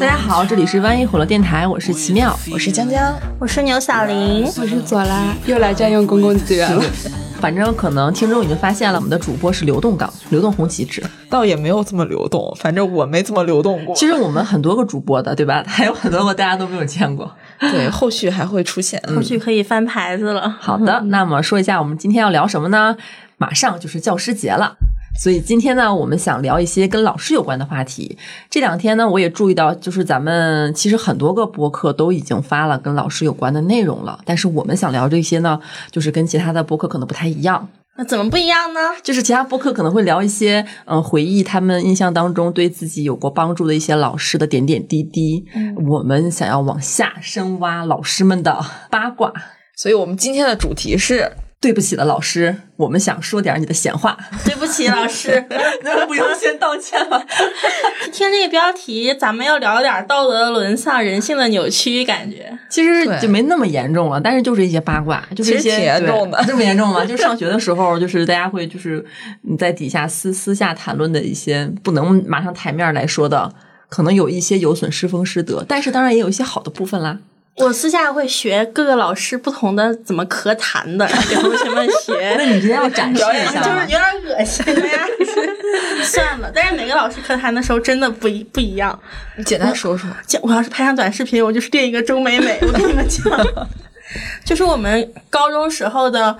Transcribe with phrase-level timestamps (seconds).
[0.00, 6.80] 大家好，这里是万一火了电台，我是奇妙，我是江江，我是牛小林，我是左拉，又来占用公共资源了。
[7.40, 13.92] 反正可能听众已经发现了，我们的主播是流动岗，流动红旗帜，倒也没有这么流动，反正我没这么流动过。
[13.96, 15.62] 其实我们很多个主播的，对吧？
[15.66, 17.32] 还有很多个大家都没有见过。
[17.58, 20.48] 对，后续还会出现，后续可以翻牌子了。
[20.60, 22.96] 好的， 那么说一下我们今天要聊什么呢？
[23.36, 24.76] 马上就是教师节了。
[25.18, 28.16] 所以今天呢，我们想聊一些跟老师有关的话题。
[28.48, 34.20] 这两天呢，我也注意到，就是咱们其实很多个播客都已经发了跟老师有关的内容了。
[34.24, 35.58] 但是我们想聊这些呢，
[35.90, 37.68] 就是跟其他的播客可能不太一样。
[37.96, 38.78] 那怎么不一样呢？
[39.02, 45.44] 就是其他播客可能会聊一些，嗯，回忆他们印象当中对自己有过帮助的一些老师的点点滴滴。
[45.52, 49.32] 嗯，我们想要往下深挖老师们的八卦。
[49.74, 51.32] 所以我们今天的主题是。
[51.60, 54.16] 对不起了，老师，我们想说点你的闲话。
[54.46, 55.44] 对不起，老师，
[55.82, 57.20] 那不用先道歉吗？
[58.12, 64.20] 听这个标题，咱们要聊点道德沦丧、人性的扭曲，感觉其实就没那么严重了。
[64.20, 67.04] 但是就是一些八卦，就是一些严重的，这么严重吗？
[67.04, 69.04] 就上学的时候，就是大家会就是
[69.42, 73.52] 你在底下私私下谈论的一些不能马上台面来说的，
[73.88, 77.18] 可能有一些有损师风师德，但是当然也有一些好的部分啦。
[77.58, 82.34] 我私下会学各个老师不同的怎么咳痰的，给同学们学。
[82.36, 85.06] 那你今天要展示一下，就是有点恶心呀。
[86.02, 88.98] 算了，但是每个老师咳痰的时候真的不一不一样。
[89.36, 90.08] 你简单说说。
[90.42, 92.58] 我要是拍上短视频，我就是另一个周美美。
[92.62, 93.24] 我跟你们讲，
[94.44, 96.38] 就是我们高中时候的。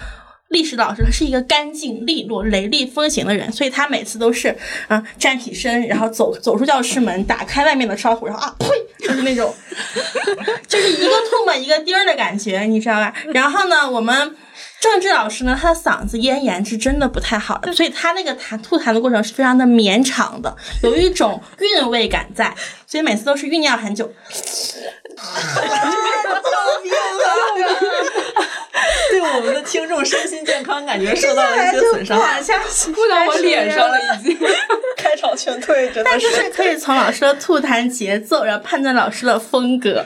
[0.48, 4.56] 历史老师他是一个干净利落、雷厉风行的人，所以他每次都是
[4.88, 8.66] 嗯站起身，然后走走出教室门，打开外面的窗户，然后啊呸，
[9.06, 9.54] 就是那种，
[10.66, 13.12] 就是一个唾沫一个钉儿的感觉，你知道吧？
[13.34, 14.34] 然后呢，我们
[14.80, 22.54] 政治老师呢，他的嗓子咽炎是真的不太好的，所以他那个痰吐痰的过程是非常的绵长的，有一种韵味感在，
[22.86, 24.06] 所以每次都是酝酿很久。
[24.06, 25.24] 救
[26.84, 26.92] 命
[28.34, 28.42] 啊！
[29.10, 34.38] 对我们的听众身心健康感觉受到了一些损伤，吐到 我脸上了，已经
[34.96, 36.26] 开场全退，真的是。
[36.32, 40.04] 但是可以从老师的吐痰节奏，然后判断老师的风格，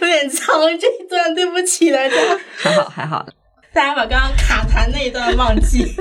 [0.00, 0.46] 有点脏
[0.78, 2.16] 这一段，对不起大家。
[2.56, 3.26] 还好还好，
[3.72, 5.94] 大家把刚刚卡痰那一段忘记。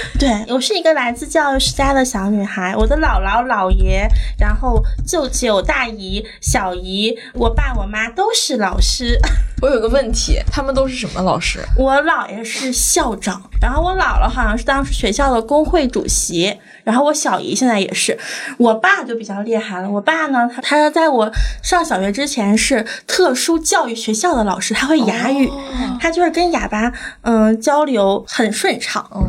[0.18, 4.06] 对我是一个来自教育世家的小女孩，我的姥姥、姥爷，
[4.38, 9.18] 然后舅舅、大姨、小姨，我爸、我妈都是老师。
[9.60, 11.58] 我有个问题，他们都是什么老师？
[11.76, 18.16] 我姥爷是校长，然后我姥姥好像是当时学校的工会主席，然后我小姨现在也是。
[18.56, 21.28] 我爸就比较厉害了，我爸呢，他他在我
[21.60, 25.50] 上小学之前是特殊教育学校的老师，他会哑语，
[26.00, 26.92] 他就是跟哑巴
[27.22, 29.10] 嗯交流很顺畅。
[29.12, 29.28] 嗯，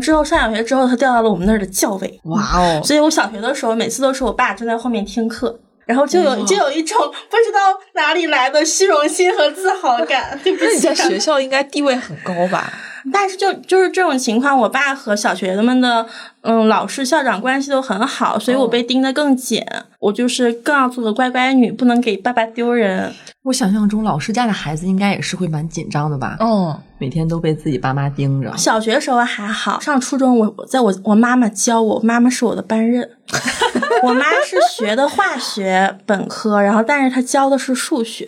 [0.00, 2.20] 之后上小学之后，他调到了我们那儿的教委。
[2.24, 2.80] 哇哦！
[2.84, 6.96] 所以我小学的时候，每次都是我爸站在后面听课，然后就有就有一种
[7.30, 7.58] 不知道
[7.94, 10.38] 哪里来的虚荣心和自豪感。
[10.44, 12.72] 对不起，你在学校应该地位很高吧？
[13.12, 16.06] 但是就就是这种情况，我爸和小学们的
[16.42, 19.60] 嗯老师校长关系都很好，所以我被盯得更紧。
[19.98, 23.12] 我就是更要做个乖乖女，不能给爸爸丢人。
[23.42, 26.36] 我想象中老师家的孩子应该也是会蛮紧张的吧？
[26.38, 28.56] 哦，每天都被自己爸妈盯着。
[28.56, 33.10] 小学时候还好，上初中我我在我我妈妈教我，妈妈是我的班任。
[34.04, 38.24] 我妈是学的化学本科，然后但是她教的是数学，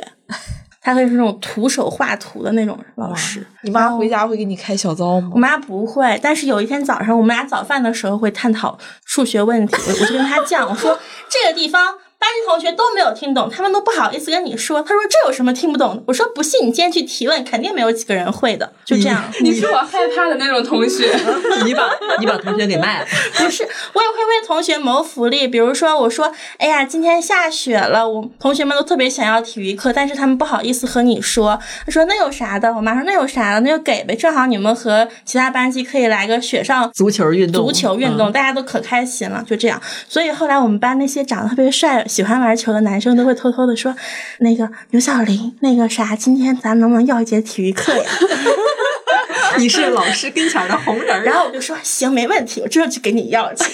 [0.83, 3.47] 她会是那种徒手画图的那种老师。
[3.63, 5.31] 你妈回家会给你开小灶吗？
[5.33, 10.99] 我妈不会，但是有一天早上我们俩早饭的时候会探讨数学问题，我我就跟她讲，我说
[11.29, 11.95] 这个地方。
[12.25, 14.81] 班级同学都没有听懂，他们都不好意思跟你说。
[14.81, 19.23] 他说：“这有什么听不懂的？”我说：“不信你今天去提问，肯定没有几个人会的。”就这样。
[19.41, 21.15] 你是我害怕的那种同学，
[21.67, 23.07] 你把你把同学给卖了。
[23.35, 25.47] 不是，我也会为同学谋福利。
[25.47, 33.61] 比如说，我说：“哎呀，今天下雪了，我同学们都特别想要体育课，但是他们不好意思和你说。”他说：“那有啥的？”我妈说：“那有啥的？
[33.61, 39.79] 那就给呗，正好你们和其他班级可以来个雪上足球运动，足球运动，大家都可开心了。”就这样。
[40.09, 43.01] 所以后来我们班那些长得特别帅、喜欢玩球的男。
[43.01, 43.95] 生都会偷偷的说
[44.39, 48.05] ：“那个牛小林，那个啥，今天咱能不能要一节体育课呀？”
[49.59, 53.65] 你是老师跟前的红人，然后我就说：“行，没问题，我这就去给你要去。”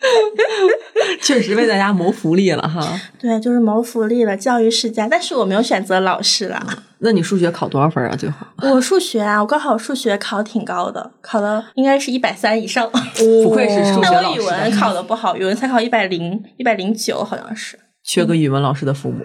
[1.20, 3.00] 确实为大家谋福利了哈。
[3.18, 5.08] 对，就是谋福利了，教育世家。
[5.08, 6.64] 但是我没有选择老师了。
[7.00, 8.16] 那你数学考多少分啊？
[8.16, 8.36] 最后
[8.74, 12.90] 我数学啊，我高考数学考挺高的，考的应该是一百三以上。
[12.90, 14.22] 不愧是数学老师。
[14.22, 17.78] 但我语文考的不好，语文才考一百零一百零九，好像是。
[18.04, 19.22] 缺个语文老师的父母。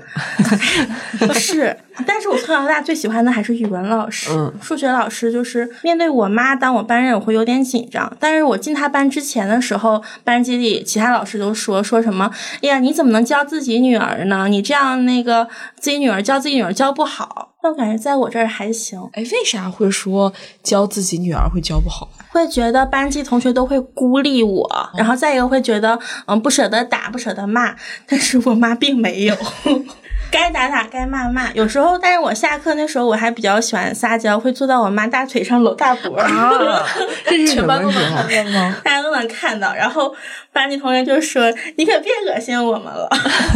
[1.33, 8.11] 是，但是我从小到大最喜欢的还是语文老师，嗯数学老师就是面对我妈当我班任，我会有点紧张。
[8.19, 12.31] 但是我进他班之前的时候，班级里其他老师都说说什么，
[12.61, 14.47] 哎呀，你怎么能教自己女儿呢？
[14.47, 15.47] 你这样那个
[15.79, 17.49] 自己女儿教自己女儿教不好。
[17.61, 22.09] 但我感觉在我这儿还行，哎，为啥会说教自己女儿会教不好？
[22.29, 27.73] 会觉得班级同学都会孤立我，然后再一个会觉得嗯不舍得打，不舍得骂，
[28.05, 29.37] 但是我妈并没有。
[30.33, 31.51] 该打打，该骂骂。
[31.53, 36.83] 有时候，但是我下课那时候我还比较喜欢撒娇，会坐到我妈大腿上搂大脖儿，啊，
[37.23, 38.27] 这是什全班都能看？
[38.27, 38.75] 见吗？
[38.83, 39.75] 大家都能看到。
[39.75, 40.11] 然后
[40.51, 43.07] 班级同学就说：“你可别恶心我们了。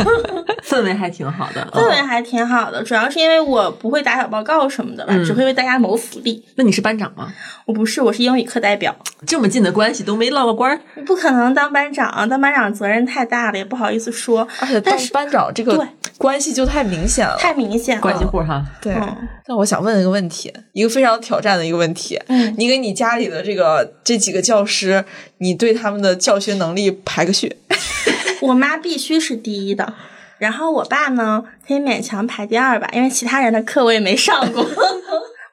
[0.63, 1.67] 氛围还挺好的。
[1.73, 6.45] ”氛围还挺好的，主要是因为我不会打小报告什么的吧，嗯只会为大家谋福利。
[6.57, 7.33] 那你是班长吗？
[7.65, 8.95] 我不是，我是英语课代表，
[9.25, 15.87] 这么近的关系都没落过官儿，不可能当班长，当班长责任太大了，也不好意思说，而且当但是班长这个对
[16.19, 17.35] 关系就太明显了。
[17.37, 18.01] 太明显了。
[18.01, 18.63] 关系户哈。
[18.81, 19.17] 对，嗯
[19.47, 22.21] 那我想问一个问题，一个非常挑战的一个问题。
[22.27, 25.03] 嗯你给你家里的这个这几个教师，
[25.37, 27.55] 你对他们的教学能力排个序。
[28.41, 29.93] 我妈必须是第一的，
[30.37, 34.65] 然后我爸呢可以勉强排第二吧，因为其他人的课我也没上过。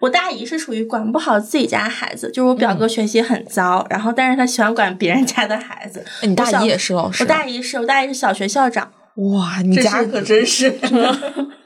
[0.00, 6.04] 我大姨是属于管不好自己家孩子，就是我表哥学习很糟，然后但是他喜欢管别人家的孩子。
[6.20, 7.22] 哎你大姨也是老师？
[7.22, 10.72] 我大姨是我大姨是小学校长，哇，你家可真是。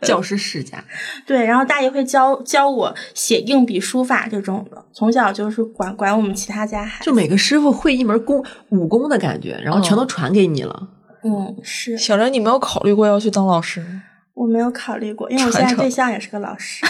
[0.03, 0.83] 教师世家，
[1.27, 7.05] 对，然后大爷会教教我写硬笔书法这种的，从小就是管管我们其他家孩子。
[7.05, 10.89] 就每个师傅会一门功武功的感觉，然后全都传给你了。
[11.25, 14.03] 嗯，是小刘，你没有考虑过要去当老师吗？
[14.35, 16.87] 我没有考虑过，因为我现在对象也是个老师，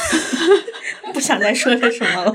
[1.14, 2.34] 不想再说些什么了。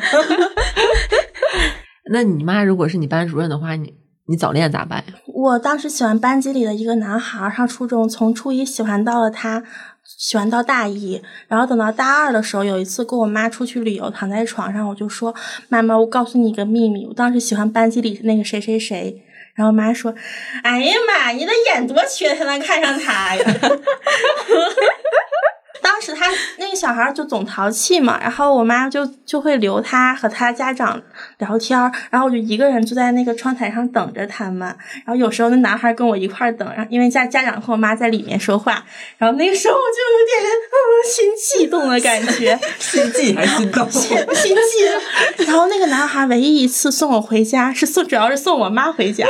[2.11, 3.93] 那你妈如果是你班主任的话，你
[4.25, 5.13] 你早恋咋办呀？
[5.43, 9.61] 我当时喜欢班级里的一个男孩，上初中，从初一喜欢到了他，
[10.05, 15.35] 喜欢到大一，然后等到大二的时候，有一次跟我妈出去旅游，躺在床上，我就说
[15.67, 19.21] ：“妈妈，我告诉你一个秘密，我当时喜欢班级里那个谁谁谁。”
[19.55, 20.15] 然后我妈说
[20.63, 23.43] ：“哎呀妈，你的眼多缺才能看上他呀！”
[25.83, 26.25] 当时他
[26.57, 30.99] 那个小孩就总淘气嘛，然后我妈就就会留他和他家长
[31.39, 34.67] 聊天儿，然后我就一个人坐在那个窗台上等着他们。
[35.05, 38.83] 然后有时候那男孩跟我一块儿等，然后因为家家长和我妈在里面说话，
[39.17, 43.89] 然后那个时候我就有点嗯 心悸动的感觉，心悸还心动？
[43.91, 45.45] 心心悸。
[45.45, 49.27] 然后那个男孩唯一一次送我回家是送，主要是送我妈回家，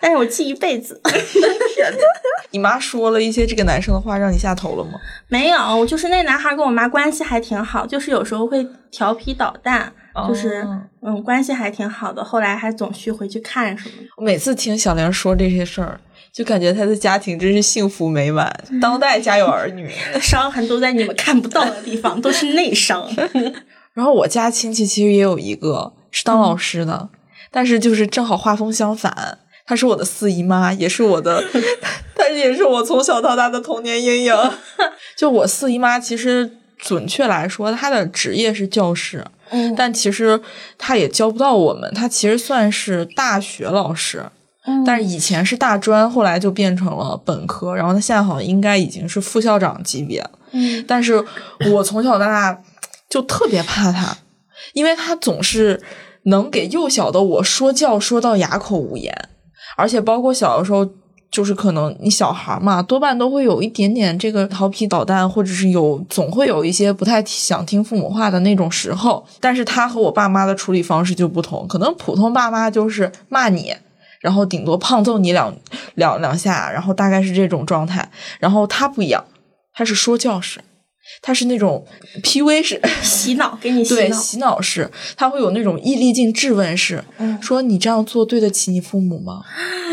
[0.00, 1.00] 但是我记一辈子。
[2.52, 4.92] 你妈说了一些这个男生的话，让你下头了吗？
[5.28, 9.92] 没有，就是那男孩跟我妈关系还挺好，就是有时候会调皮捣蛋，
[10.26, 12.24] 就是哦嗯关系还挺好的。
[12.24, 14.08] 后来还总去回去看什么的。
[14.16, 16.00] 我每次听小玲说这些事儿，
[16.32, 19.88] 就感觉她的家庭真是幸福美满，当代家有儿女。
[20.20, 23.08] 伤痕都在你们看不到的地方，都是内伤。
[23.94, 27.08] 然后我家亲戚其实也有一个是当老师的，
[27.52, 29.38] 但是就是正好画风相反。
[29.70, 31.40] 她是我的四姨妈，也是我的，
[32.16, 34.34] 她也是我从小到大的童年阴影。
[35.16, 40.40] 就我四姨妈，其实准确来说，她的职业是教师，嗯但其实
[40.76, 44.24] 她也教不到我们，她其实算是大学老师。
[44.66, 50.30] 嗯但是以前是大专，后来就变成了本科，然后他现在好像应该已经是副校长级别了。
[50.50, 51.24] 嗯但是
[51.72, 52.60] 我从小到大
[53.08, 54.16] 就特别怕他，
[54.72, 55.80] 因为他总是
[56.24, 59.29] 能给幼小的我说教说到哑口无言，
[59.80, 60.88] 而且包括小的时候。
[61.32, 69.24] 就是可能你小孩嘛，多半都会有一点点这个调皮捣蛋，或者是有总会有一些不太想听父母话的那种时候。
[69.38, 73.72] 但是他和我爸妈的处理方式就不同，可能普通爸妈就是骂你，
[74.20, 75.54] 然后顶多胖揍你两
[75.94, 78.10] 两两下，然后大概是这种状态。
[78.40, 79.24] 然后他不一样，
[79.72, 80.60] 他是说教式，
[81.22, 81.84] 他是那种
[82.22, 83.84] PUA 式，洗脑，给你。
[83.84, 89.42] 对洗脑式，他会有那种毅力进质问式，嗯说你这样做对得起你父母吗？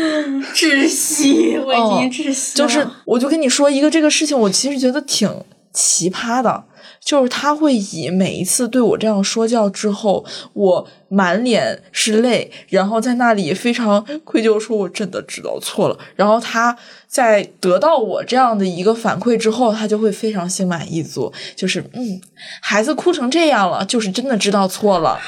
[0.54, 2.66] 窒息，我已经窒息了。
[2.66, 5.28] 就是，我就跟你说一个这个事情，我其实觉得挺
[5.72, 6.64] 奇葩的，
[7.08, 10.22] 就是他会以每一次对我这样说教之后，
[10.52, 15.98] 我满脸是泪，然后在那里非常愧疚，说我真的知道错了。
[16.14, 22.20] 然后他在得到我这样的一个反馈之后，他就会非常心满意足，就是嗯，
[22.60, 25.18] 孩子哭成这样了，就是真的知道错了。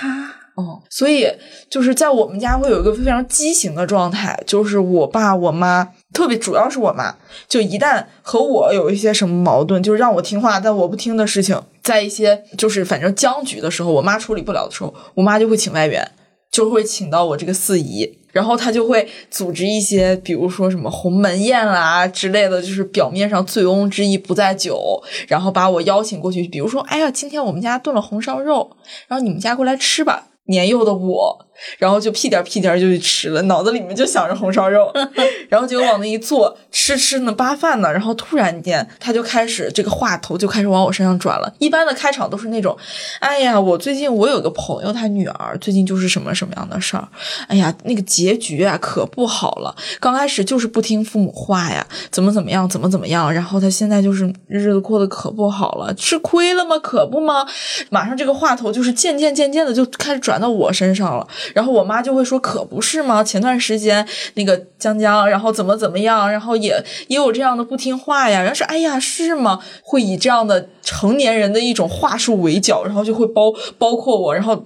[0.61, 1.27] 哦，所以
[1.69, 7.15] 就是在我们家会有一个非常畸形的状态，就是我爸我妈，特别主要是我妈，
[7.49, 16.07] 就一旦和我有一些什么矛盾，就是让我听话但我不听的事情，在一些就是反正僵局的时候，我妈处理不了的时候，我妈就会请外援，
[16.51, 28.71] 就会请到我这个四姨，然后他就会组织一些，比如说什么鸿门宴啦之类的，就是表面上醉翁之意不在酒，然后把我邀请过去，比如说，哎呀，今天我们家炖了红烧肉，
[29.09, 30.27] 然后你们家过来吃吧。
[30.45, 31.47] 年幼的我，
[31.79, 34.93] 然后就屁颠屁颠就去吃了，脑子里面就想着红烧肉，
[35.49, 41.53] 然后结果往那一坐，吃吃呢扒饭呢，然后突然间他就开始这个话头就开始往我身上转了。
[41.59, 42.77] 一般的开场都是那种，
[43.21, 47.09] 哎呀，我最近我有个朋友，他女儿最近就是什么什么样的事儿，
[47.49, 56.79] 哎呀，那个结局啊可不好了，刚开始就是不听父母话呀，怎么怎么样，怎么怎么样，然后他现在就是日子过得可不好了，吃亏了吗？
[56.79, 57.47] 可不吗？
[57.91, 63.23] 马上这个话头就是渐渐渐渐的就开始转到我身上了，然后我妈就会说：“可不是吗？
[63.23, 74.65] 前段时间那个江江，然后怎么怎么样，然后也也有这样的不听话呀。”然后说：“哎呀，是吗？”会以这样的成年人的一种话术围剿，然后就会包包括我，然后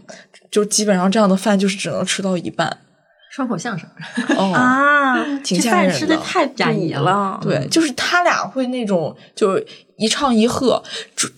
[0.51, 2.79] 就基本上这样的饭就是只能吃到一半。
[3.35, 3.89] 双口相声，
[4.37, 7.41] 哦， 啊， 挺吓人的吃的太压了。
[7.43, 9.61] 对，就是他俩会那种就
[9.97, 10.81] 一唱一和，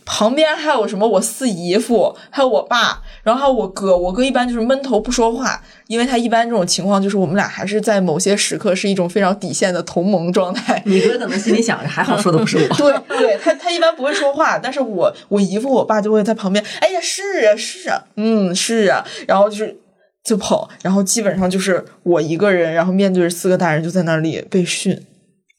[0.04, 3.96] 旁边还有什么我四姨夫，还有我爸，然后还有我哥。
[3.96, 10.82] 我哥一般就是闷头不说话，因为他一般这种情况就是我们俩还是在某些时刻是一种非常底线的同盟状态。
[10.84, 12.68] 你哥可能心里想着，还好说的不是我。
[12.76, 19.78] 对对，他他一般不会说话，但是我我姨夫我爸就会在旁边，哎呀是啊是啊，嗯是啊，然后就是
[20.26, 25.00] 就跑，然后基本上就是我一个人，然后面对着四个大人就在那里被训。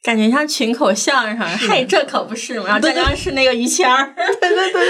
[0.03, 2.65] 感觉像群口相声，嘿，这可不是嘛！
[2.67, 4.83] 然后刚刚是那个于谦儿，对对对对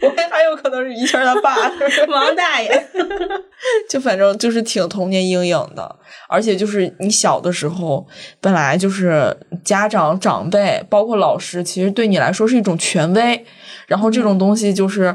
[0.00, 1.56] 对，我还有可能是于谦儿他爸，
[2.08, 2.88] 王大爷。
[3.88, 5.96] 就反正就是挺童年阴影的，
[6.28, 8.06] 而且就是你小的时候，
[8.40, 13.44] 本来就是家长长辈，包括老师，其实对你来说是一种权威，
[13.86, 15.14] 然后这种东西就是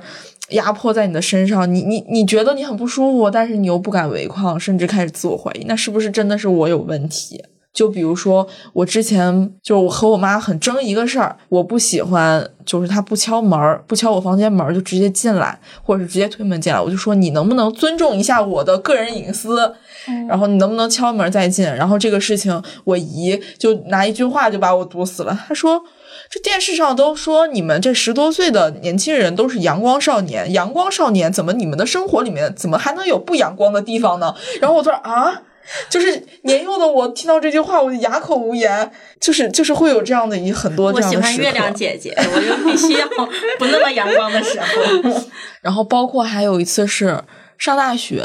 [0.49, 7.43] 压迫在你的身上，你你你觉得你很不舒服，但是你又不敢违抗，甚至开始自我怀疑，那是不是真的是我有问题？
[7.73, 19.73] 就比如说，我之前就我和我妈很争一个事儿，我不喜欢就是她不敲门儿，不敲我房间门儿就直接进来，或者是直接推门进来，我就说你能不能尊重一下我的个人隐私？
[20.29, 21.65] 然后你能不能敲门再进？
[21.65, 25.83] 然后这个事情，我姨就拿一句话就把我堵死了，她说。
[26.35, 34.35] 这电视上都说你们这十多岁的年轻人都是阳光少年，阳光少年怎么你们的生活里面怎么还能有不阳光的地方呢？
[34.59, 35.43] 然后我说啊，
[35.89, 41.27] 就是年幼的我听到这句话，我就哑口无言，就是就是会有这样的一很多这我样的时刻。
[41.29, 43.07] 喜欢月亮姐姐，我就必须要
[43.57, 44.65] 不那么阳光的时候。
[45.63, 47.23] 然后包括还有一次是
[47.57, 48.21] 上大学，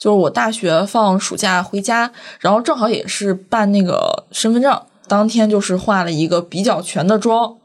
[0.00, 2.10] 就是我大学放暑假回家，
[2.40, 7.56] 然后正好也是办那个身份证，当天就是化了一个比较全的妆。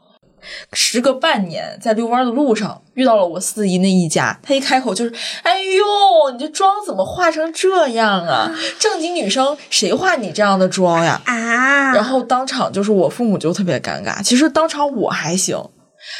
[0.72, 5.12] 时隔半年，在遛弯的路上遇到了我四姨那一家，她一开口就是
[5.44, 8.50] ：“哎呦，你这妆怎么化成这样啊？
[8.78, 15.62] 正经女生谁化你这样的妆呀？”啊，然后当场就是我父母就特别尴尬，其实当场我还行，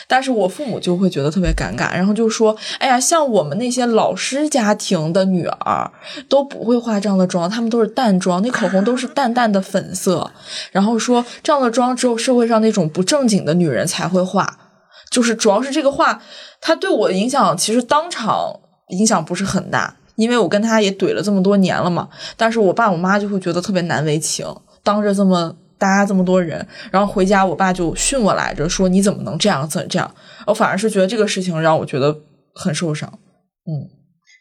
[0.06, 5.90] 但是我父母就会觉得特别尴尬，然后就说：“哎呀，像我们那些老师家庭的女儿
[6.28, 10.30] 都不会化这样的妆，她们都是淡妆，那口红都是淡淡的粉色，
[10.72, 14.58] 然后说这样的妆只有社会上那种不正经的女人才会化。”
[15.10, 16.22] 就是主要是这个话，
[16.60, 18.60] 它对我的影响其实当场
[18.90, 22.08] 影响不是很大，因为我跟他也怼了这么多年了嘛。
[22.36, 24.46] 但是我爸我妈就会觉得特别难为情，
[24.84, 30.14] 当着这么大家这么多人，然后回家我爸就训我来着，说你怎么能这样怎这样？
[30.46, 32.20] 我反而是觉得这个事情让我觉得
[32.54, 33.10] 很受伤。
[33.66, 33.88] 嗯，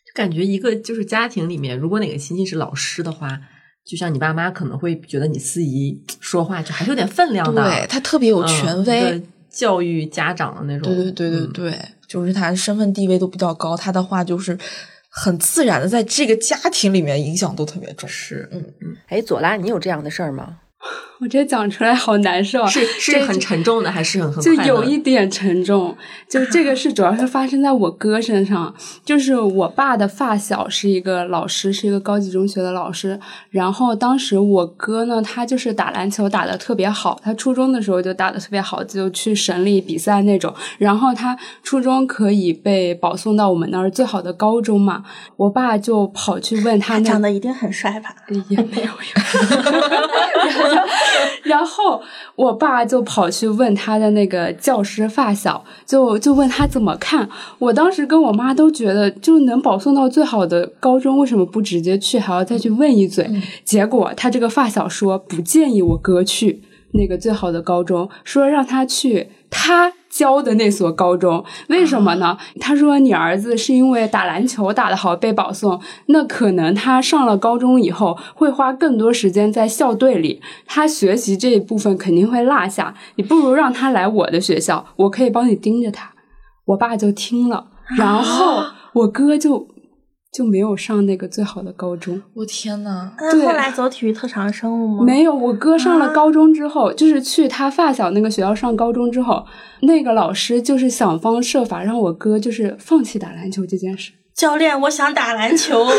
[0.06, 3.40] 就感觉一个就是家庭里面，如果哪个亲戚是老师的话，
[3.86, 9.24] 就像你爸妈可能会觉得你司仪说话就还是有点分量的，对他特别有权嗯威。
[9.50, 10.94] 教育家长的那种。
[10.94, 14.56] 对对对对嗯对，就是他身份地位都比较高，他的话就是
[15.10, 18.08] 很自然的在这个家庭里面影响都特别重。
[18.08, 20.60] 是，嗯嗯，哎，左拉，你有这样的事儿吗？
[21.20, 25.96] 我这讲出来好难受啊，是是很沉重的，还是很很就有一点沉重，
[26.30, 28.74] 就这个事主要是发生在我哥身上，
[29.04, 33.20] 就是我爸的发小是一个老师，是一个高级中学的老师。
[33.50, 40.54] 然后当时我哥呢，他就是打篮球打的特别好，他初中的时候就打的特别好，就去省里比赛那种。
[40.78, 45.04] 然后他初中可以被保送到我们那儿最好的高中嘛，
[45.36, 48.16] 我爸就跑去问他长得一定很帅吧？
[48.48, 48.90] 也没有，
[51.44, 52.02] 然后
[52.36, 57.28] 我爸就跑去问他的那个教师发小，就就问他怎么看。
[57.58, 63.30] 我当时跟我妈都觉得，就能保送到最好的高中，为什么不直接去，还要再去问一嘴？
[63.64, 66.62] 结果他这个发小说不建议我哥去
[66.94, 71.44] 那个最好的高中，说让他去他教的那所高中。
[71.68, 72.38] 为什么呢？
[72.60, 82.94] 他说你儿子是因为打篮球打得好被保送，那可能他上了高中以后会花更多时间在校队里，他学习这一部分肯定会落下。
[83.16, 86.12] 你不如让他来我的学校，我可以帮你盯着他。
[86.66, 88.64] 我爸就听了，然后
[88.94, 89.68] 我哥就
[90.32, 92.22] 就没有上那个最好的高中。
[92.36, 95.04] 我天呐，那后来走体育特长生物吗？
[95.04, 99.46] 没有，我哥上了高中之后，就是去他发小那个学校上高中之后，
[99.82, 104.12] 那个老师就是想方设法让我哥就是放弃打篮球这件事。
[104.36, 105.86] 教练，我想打篮球。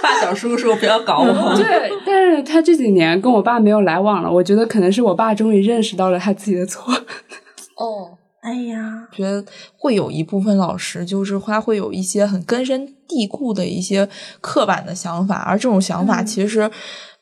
[0.00, 1.56] 发小叔叔不要搞我。
[1.56, 6.94] 对，但是他这几年跟我爸没有来往了，我觉得可能是我爸终于认识到了他自己的错。
[7.76, 9.42] 哦，哎呀，觉得
[9.74, 14.06] 会有一部分老师，就是他会有一些很根深蒂固的一些
[14.42, 16.70] 刻板的想法，而这种想法其实，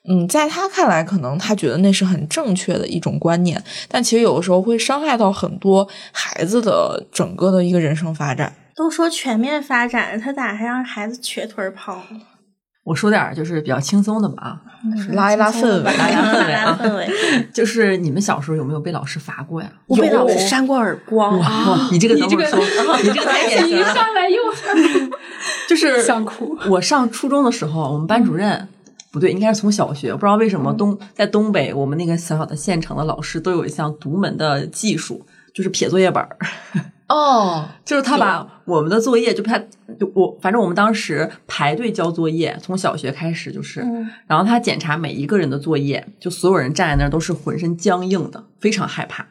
[0.09, 8.52] 嗯，在他看来，可能他觉得那是很正确的一种观念，但其实有的时候会伤害到很多孩子的整个的一个人生发展。
[8.75, 12.21] 都说全面发展，他咋还让孩子瘸腿跑呢？
[12.85, 14.61] 我说点儿就是比较轻松的吧啊，
[15.12, 17.09] 拉一拉氛围拉一拉氛围啊氛围。
[17.55, 19.71] 就是你们小时候有没有被老师罚过呀？
[19.87, 22.59] 我被老师扇过耳光，哇，你这个等会儿说，
[22.99, 23.95] 你这个太典型了。
[23.95, 24.43] 来又
[25.69, 26.59] 就是 想哭。
[26.69, 28.69] 我上初中的时候，我们班主任
[29.12, 35.25] 不对，应该是从小学，不知道为什么东在东北，我们那个小小的县城的老师都有一项独门的技术，
[35.55, 36.37] 就是撇作业本儿。
[37.12, 39.59] 哦，就是他把我们的作业，就他
[40.00, 44.09] 就我，反正我们当时排队交作业，从小学开始就是，嗯。
[44.26, 49.26] 然后他检查每一个人的作业，就所有人站在那儿都是浑身僵硬的，非常害怕。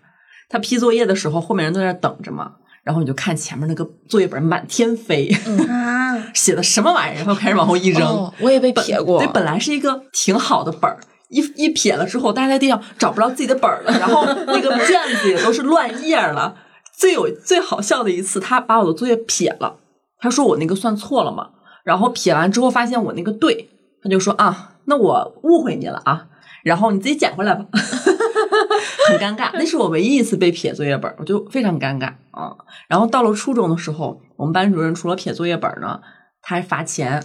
[0.47, 2.51] 他批作业的时候，后面人都在那等着嘛，
[2.83, 5.29] 然后你就看前面那个作业本满天飞，
[5.67, 8.01] 啊，写的什么玩意儿，然后开始往后一扔。
[8.07, 16.55] 哦我也被撇过，对，本来是一个挺好的本儿，一一撇了之后，大家在地上找不着自己的本儿了，然后那个卷子也都是乱页了。
[17.01, 19.77] 最有最好笑的一次，他把我的作业撇了，
[20.19, 21.49] 他说我那个算错了嘛，
[21.83, 23.71] 然后撇完之后发现我那个对，
[24.03, 26.27] 他就说啊，那我误会你了啊，
[26.63, 27.65] 然后你自己捡回来吧，
[29.07, 29.49] 很尴尬。
[29.53, 32.55] 那是我唯一一次被撇作业本儿，我就非常尴尬啊。
[32.87, 35.99] 然后到了初中的时候，我们班主任除了撇作业本儿呢，
[36.43, 37.23] 他还罚钱。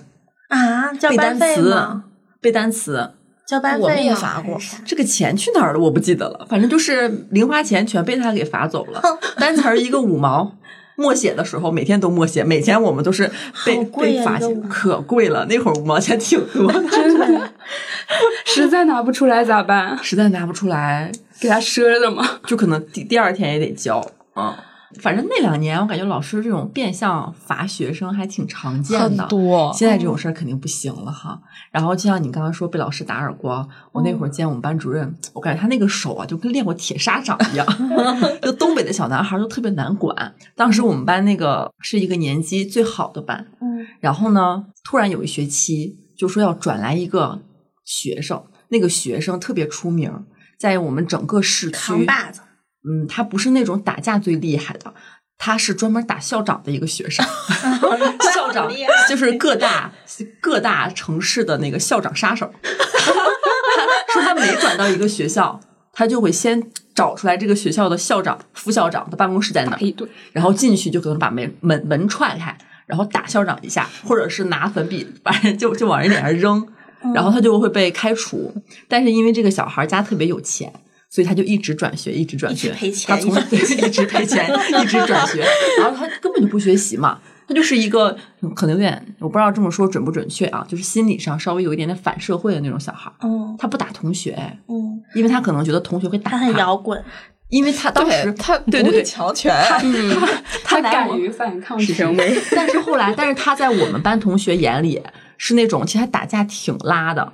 [0.49, 2.03] 啊，叫背班费单词？，
[2.41, 3.11] 背单词，
[3.47, 5.79] 交班费吗也罚过这个钱去哪儿了？
[5.79, 9.01] 我不记得了，反正就是零花钱全被他给罚走了。
[9.39, 10.57] 单词儿一个五毛，
[10.97, 13.31] 默写的时候每天都默写，每天我们都是
[13.65, 15.47] 被被罚钱，可贵了。
[15.47, 17.53] 那会儿五毛钱挺多的，真的，
[18.45, 19.97] 实在拿不出来咋办？
[20.03, 22.41] 实在拿不出来，给他赊着嘛？
[22.47, 24.05] 就可能第第二天也得交
[24.35, 24.59] 啊。
[25.01, 29.27] 反正那两年，我感觉老师这种变相罚学生还挺常见很的。
[29.27, 29.73] 多。
[29.75, 31.41] 现在这种事儿肯定不行了哈。
[31.71, 37.67] 然后就像你刚刚说被老师打耳光，我那会儿见我们班主任，我感觉他那个手啊就跟练过铁砂掌一样，
[38.41, 40.35] 就东北的小男孩儿都特别难管。
[40.55, 47.41] 当时我们班那个是一个年级最好的班，嗯然后呢，突然有一学期就说要转来一个
[47.85, 50.25] 学生，那个学生特别出名，
[50.59, 52.41] 在我们整个市区扛把子，
[52.89, 54.95] 嗯，他不是那种打架最厉害的，
[55.37, 57.27] 他是专门打校长的一个学生。
[58.33, 58.71] 校长
[59.09, 59.93] 就是各大
[60.41, 62.51] 各大城市的那个校长杀手。
[62.63, 65.61] 他说他每转到一个学校，
[65.93, 66.63] 他就会先
[66.95, 76.67] 找出来这个学校的校长、副校长的办公室在哪儿，然后进去就可能把门门门踹开，然后打校长一下，或者是拿粉笔把人就就往人脸上扔，
[77.15, 78.55] 然后他就会被开除。
[78.89, 80.73] 但是因为这个小孩家特别有钱。
[81.17, 83.09] 所以他就一直转学，一直转学，赔钱。
[83.09, 84.47] 他从对一直赔钱，
[84.83, 85.43] 一直转学，
[85.81, 93.15] 然后他根本就不学习嘛，他就是一个嗯可能有点，我不知道这么说准不准确啊，就是心理上稍微有一点点反社会的那种小孩儿。
[93.23, 94.37] 嗯他不打同学，
[94.69, 96.37] 嗯，因为他可能觉得同学会打他。
[96.37, 97.03] 很摇滚，
[97.49, 100.15] 因为他当时对他对对对，强权，嗯，
[100.63, 101.95] 他他敢于反抗是。
[101.95, 102.39] 权威。
[102.55, 105.03] 但是后来，但是他在我们班同学眼里
[105.39, 107.33] 是那种，其实他打架挺拉的。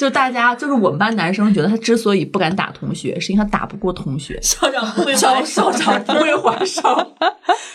[0.00, 4.40] 就大家，就是我们班男生觉得他之所以不敢打同学，是因为他打不过同学。
[4.40, 7.14] 校长不会校还手校长不会还手，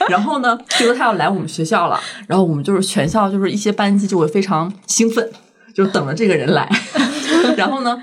[0.10, 5.32] 然后呢，就说他要来我们学校了，然后我们就是全校就是一些班级就会非常兴奋，
[5.76, 6.68] 就等着这个人来，
[7.56, 8.02] 然后呢。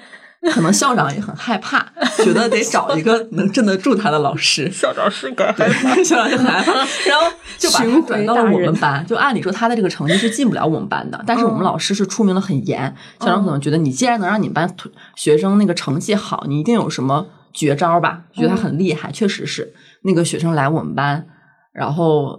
[0.51, 1.79] 可能校长也很害怕，
[2.25, 4.69] 觉得得找一个能镇得住他的老师。
[4.71, 6.73] 校长是个害对， 校长就很害怕，
[7.09, 7.27] 然后
[7.59, 9.07] 就把他转到了我们班。
[9.07, 12.93] 就按理说他的这个成绩是进不了我们班的，但是我们老师是出名的很严。
[13.21, 14.75] 校长可能觉得你既然能让你们班
[15.15, 18.23] 学生那个成绩好，你一定有什么绝招吧？
[18.33, 21.25] 觉得他很厉害，确实是那个学生来我们班，
[21.73, 22.39] 然后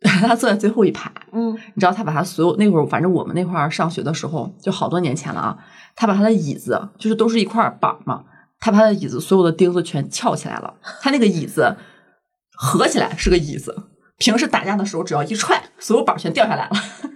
[0.20, 5.58] 他坐在最后一排，嗯你知道他把他所有那会儿，反正我们那块儿上学的时候，就好多年前了啊，
[5.94, 8.24] 他把他的椅子就是都是一块板儿嘛，
[8.58, 11.76] 他把他的椅子所有的钉子全翘起来了，他那个椅子
[12.56, 13.76] 合起来是个椅子，
[14.16, 16.70] 平时打架的时候只要一踹，所有板全掉下来了。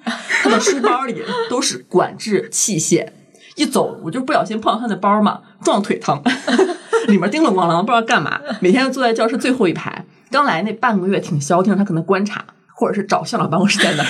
[0.44, 3.09] 他的书包里都是管制器械，
[3.57, 6.23] 一走我就不小心碰到他的包嘛，撞腿疼，
[7.09, 8.38] 里面叮了咣啷不知道干嘛。
[8.61, 14.08] 每天坐在教室最后一排，刚来那半个月挺消停，他可能观察或者是找校长办公室在哪儿。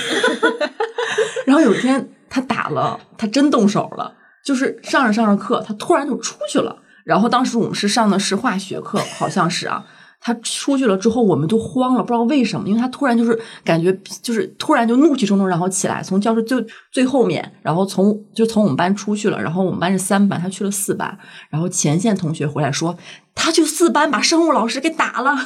[1.45, 6.77] 然后有一天他打了，他真动手了，就是上着上着课，他突然就出去了。
[7.03, 9.85] 然后当时我们是上的是化学课，好像是啊。
[10.19, 19.39] 他出去了之后，我们都慌了，不知道为什么，因为他突然就是感觉就是突然就怒气冲冲，然后起来从教室最最后面，然后从就从我们班出去了。
[19.39, 21.15] 然后我们班是三班，他去了四班。
[21.51, 22.97] 然后前线同学回来说，
[23.35, 25.37] 他去四班把生物老师给打了。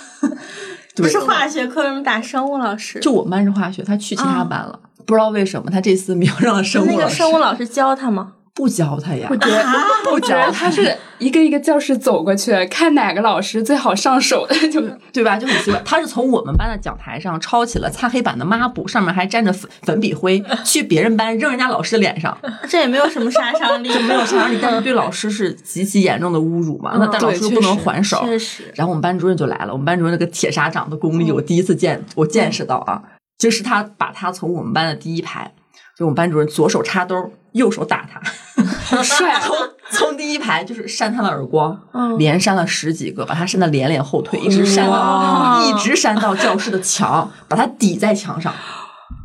[0.96, 3.00] 不是化学课，为什么打生物老师？
[3.00, 6.98] 就我们班是化学，他去其他班了，不知道为什么他这次没有让生物老师。
[6.98, 8.34] 那个生物老师教他吗？
[8.60, 9.64] 不教他呀，我 觉得，
[10.12, 14.82] 我觉得他是一个一个教室走过去，看哪个老师最好上手的，就
[15.14, 15.38] 对吧？
[15.38, 15.82] 就很奇怪。
[15.86, 26.98] 他是从我们班的讲台上抄起了擦黑板的抹布，上面还沾着粉粉笔灰， 去别人班扔人家老师脸上， 这也没有什么杀伤力，就没有杀伤力，但是对老师是极其严重的侮辱嘛。
[27.00, 28.66] 那但老师又不能还手，确实。
[28.76, 33.02] 然后我们班主任就来了，我们班主任那个铁砂掌的功力，我第一次见，我见识到啊，
[33.38, 35.54] 就是他把他从我们班的第一排。
[36.00, 37.14] 就我们班主任左手插兜，
[37.52, 39.38] 右手打他，帅！
[39.42, 39.54] 从
[39.92, 41.78] 从第一排就是扇他的耳光，
[42.18, 48.54] 连扇了十几个，把他扇的连连后退，一直扇到一直扇到教室的墙，把他抵在墙上。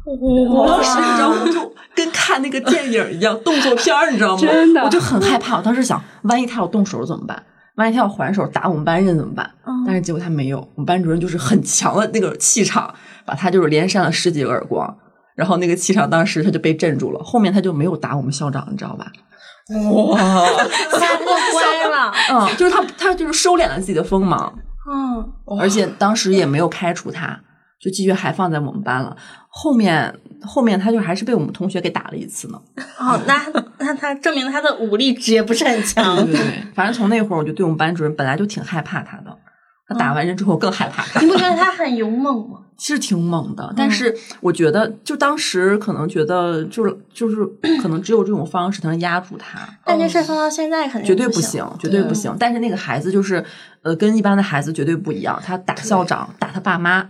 [0.04, 1.44] 我当时你知道吗？
[1.44, 4.42] 就跟看那个电影一样，动作片儿，你知道吗？
[4.42, 5.58] 真的，我就很害怕。
[5.58, 7.40] 我当时想，万一他要动手怎么办？
[7.76, 9.48] 万一他要还手打我们班人怎么办？
[9.86, 12.92] 但是结果他没有，我们班主任就是很强的那个气场，
[13.24, 14.96] 把他就是连扇了十几个耳光。
[15.34, 19.06] 然后那个气场当时他就被镇住了，后面他就没有打我们校长，你知道吧？
[19.92, 24.52] 哇，他就乖了，嗯，就是他他就是收敛了自己的锋芒，
[24.90, 27.40] 嗯，而且当时也没有开除他，
[27.80, 29.16] 就继续还放在我们班了。
[29.48, 32.60] 后面后面他就还是被我们同学给打了一次呢。
[32.98, 33.40] 哦，那
[33.78, 36.16] 那他证明他的武力值也不是很强。
[36.16, 39.34] 对对对，反正从那会儿我就对我们班主任本来就挺害怕他的。
[39.88, 42.58] 他打完人之后更害怕他，你不觉得他很勇猛吗？
[42.76, 47.36] 其实挺猛的，但是我觉得就当时可能觉得就是就是
[47.80, 49.58] 可能只有这种方式才能压住他。
[49.84, 52.34] 但这事放到现在肯定绝对不行，绝对不行。
[52.38, 53.44] 但是那个孩子就是
[53.82, 57.08] 呃跟一般的孩子绝对不一样，他打校长，打他爸妈，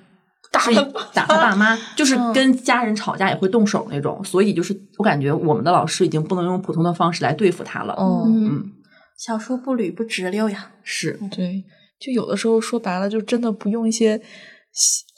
[0.52, 4.22] 打他打他爸妈， 就是跟家人吵架也会动手那种。
[4.22, 7.96] 所以就是我感觉我们的老师已经不能用普通的方式来对付他了。
[7.98, 8.72] 嗯嗯，
[9.16, 10.70] 小书不捋不直溜呀。
[10.82, 11.64] 是对。
[12.00, 14.20] 就有的时候说白了，就真的不用一些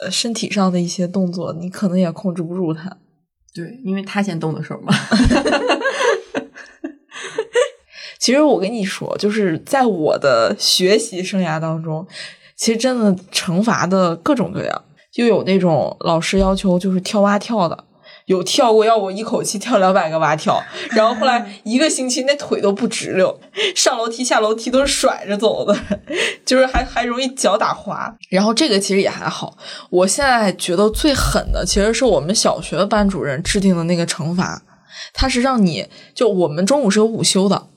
[0.01, 2.99] 呃身体上的一些动作，你可能也控制不住他。
[3.55, 4.93] 对，因为他先动的手嘛。
[8.19, 12.07] 其实我跟你说，就是在我的学习生涯当中，
[12.57, 17.85] 其实真的惩罚的各种各样，就有那种老师要求就是跳蛙跳的。
[18.27, 23.41] 有跳过，要我一口气跳两百个蛙跳， 然后后来一个星期那腿都不直溜，
[23.75, 25.77] 上楼梯下楼梯都是甩着走的，
[26.45, 28.15] 就是还还容易脚打滑。
[28.29, 29.57] 然后这个其实也还好，
[29.91, 34.63] 我现在觉得最狠的其实是我们小学的班主任制定的那个惩罚，
[35.15, 37.69] 他是让你就我们中午是有午休的，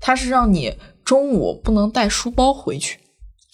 [0.00, 2.98] 他是让你中午不能带书包回去。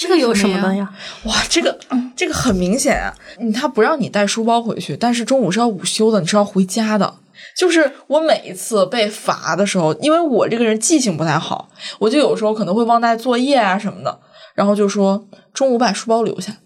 [0.00, 0.90] 这个有什么的呀？
[1.24, 1.78] 哇，这个
[2.16, 3.12] 这个很明显啊！
[3.38, 7.16] 你他不让你带书包回去，但是中午是要午休的，你是要回家的。
[7.54, 14.20] 就是我每一次被罚的时候，因为我这个人记性不太好，我就有时候可能会忘带作业啊什么的，
[14.54, 16.56] 然后就说中午把书包留下。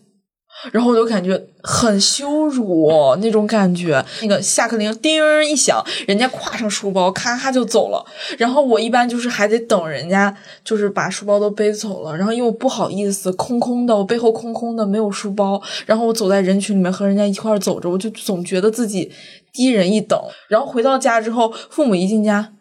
[0.72, 8.04] 然后我就感觉很羞辱那种感觉，那个下课铃叮一响，人家挎上书包咔咔就走了，
[8.38, 19.12] 然后我一般就是还得等人家就是把书包都背走了，然后因为我不好意思，空空的，我背后空空的，没有书包，然后我走在人群里面和人家一块走着，我就总觉得自己
[19.52, 20.20] 低人一等。
[20.48, 22.52] 然后回到家之后，父母一进家，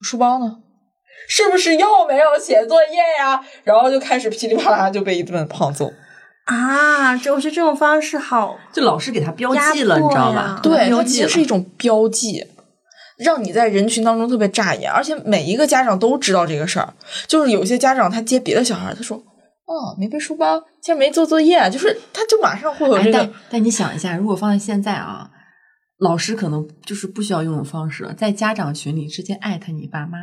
[0.00, 0.58] 书包呢？
[1.28, 3.40] 是不是又没有写作业呀？
[3.62, 5.90] 然后就开始噼里啪啦就被一顿胖揍。
[6.44, 10.58] 啊，这我觉得这种方式好，就老师给他标记了，你知道吧？
[10.62, 12.44] 对，标记是一种标记，
[13.18, 16.94] 让你在人群当中特别扎眼，而且每一个家长都知道这个事儿。
[17.28, 19.16] 就是有些家长他接别的小孩，他说
[19.66, 23.12] ：“哦，没背书包，今儿没做作业。”就是他就马上会有这个。
[23.12, 25.30] 但但你想一下，如果放在现在啊，
[25.98, 30.18] 老师可能就是不需要用这种方式了，在家长群里直接艾特你爸妈，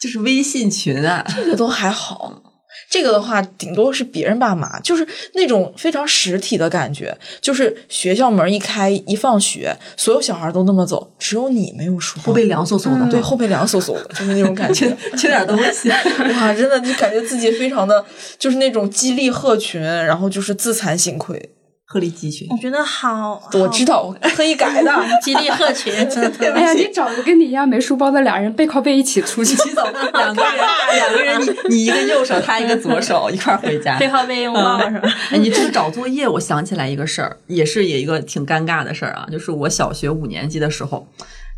[0.00, 2.42] 就是微信群啊，这个都还好。
[2.88, 14.96] 这个的话，顶多是别人爸妈，就是那种非常实体的感觉，就是学校门一开一放学，所有小孩都那么走，只有你没有书包，后背凉飕飕的，对，后背凉飕飕的，就是那种感觉。
[15.16, 15.88] 缺点东西。
[16.34, 18.04] 哇，真的，就感觉自己非常的，
[18.38, 21.50] 就是那种激励鹤群，然后就是自惭形愧。
[21.92, 22.56] 鹤立鸡群我。
[22.56, 24.92] 觉得好，我知道，我特意改的。
[25.20, 29.56] 激励鹤群， 真的特别哎呀，你找个跟你一样没书包的俩人背靠背一起出去。
[29.56, 30.54] 洗澡，两个人，
[30.94, 33.98] 两个人，你你一个右手，他一个左手，一块儿回家。
[33.98, 35.08] 背靠背拥抱是吧？
[35.32, 41.08] 哎，你这个找作业，我想起来一个事儿，也是也一个挺尴尬的事儿啊，就是我小学五年级的时候，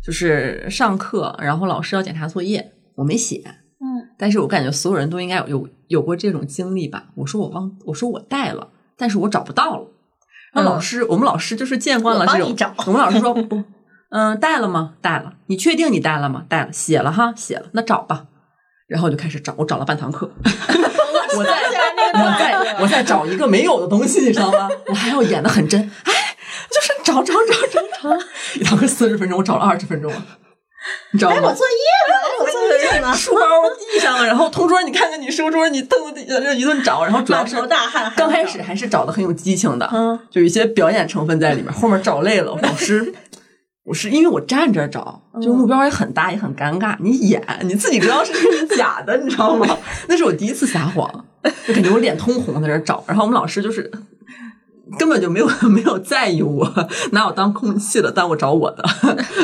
[0.03, 3.43] 就是上课，然后老师要检查作业，我没写，
[3.79, 7.05] 嗯，但是我感觉所有人都应该有有有过这种经历吧。
[7.17, 9.87] 我说我忘，我说我带了，但是我找不到了。
[10.53, 13.63] 那嗯老师，我们老师就是见惯了这种我我们老师说不，
[14.09, 14.93] 嗯，带了吗？
[15.01, 15.33] 带了。
[15.47, 16.43] 你确定你带了吗？
[16.47, 18.25] 带了，写了哈，写了，那找吧。
[18.87, 20.29] 然后我就开始找，我找了半堂课。
[21.35, 21.51] 我在
[22.13, 24.69] 我在我在找一个没有的东西，你知道吗？
[24.87, 26.13] 我还要演的很真，哎，
[26.69, 28.25] 就是找找找找找，
[28.59, 30.13] 一堂课四十分钟，我找了二十分钟，
[31.11, 31.37] 你知道吗？
[31.43, 33.41] 我作业了，我作业了，书包
[33.77, 41.71] 地上，然后同桌，你看看你书桌，你凳子底下就一顿找，然后主要是大汗刚开始还是找的很有激情的，嗯，就有一些表演成分在里面。
[41.71, 43.13] 后面找累了，老师，
[43.85, 46.95] 我是因为我站着找，就目标也很大，也很尴尬。
[46.99, 49.77] 你演，你自己知道是是假的，你知道吗？
[50.07, 51.25] 那是我第一次撒谎，
[51.67, 53.89] 就感觉我脸通红在那儿找，然后我们老师就是。
[54.97, 58.83] 根本就没有 没有在意我，拿我当空气了，但我找我的，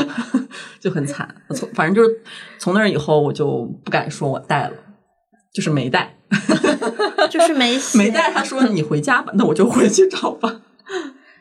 [0.79, 1.33] 就很惨。
[1.47, 2.21] 我从反正就是
[2.59, 4.73] 从那儿以后，我就不敢说我带了，
[5.53, 6.17] 就是没带，
[7.31, 8.31] 就是没写没带。
[8.31, 10.61] 他说你回家吧，那我就回去找吧。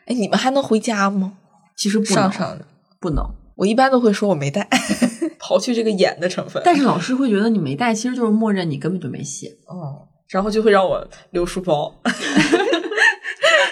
[0.05, 1.33] 哎，你们还能回家吗？
[1.75, 2.65] 其实不能，上上着，
[2.99, 3.23] 不能。
[3.55, 4.67] 我一般都会说我没带，
[5.37, 6.61] 刨去这个演的成分。
[6.63, 9.49] 但是老师会觉得你没带，其实就是默认你根本就没写。
[9.67, 11.93] 哦，然后就会让我留书包，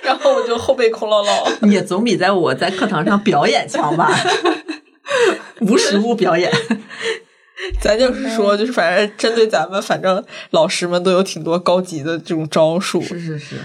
[0.08, 1.52] 然后我就后背空落落。
[1.70, 4.10] 也总比在我在课堂上表演强吧？
[5.60, 6.52] 无实物表演，
[7.82, 13.56] 咱就是说，就是反正针对咱们，反正老师们都有挺多高级的这种招数，是是是，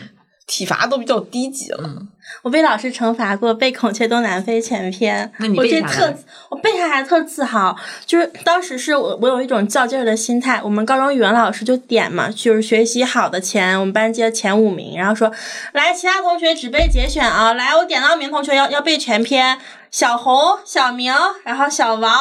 [0.47, 2.07] 体罚都比较低级了。
[2.40, 6.12] 我被老师惩罚过背《孔雀东南飞》全篇，我这特
[6.49, 7.77] 我背下来特自豪。
[8.07, 15.31] 就是当时是我我有一种较劲儿的心态，我们高中语文老师就点嘛，就是学习好的前我们班级的前五名，然后说
[15.73, 19.59] 来其他同学只背节选啊，来我点到名同学要要背全篇，
[19.90, 21.14] 小红、小明，
[21.45, 22.12] 然后小王。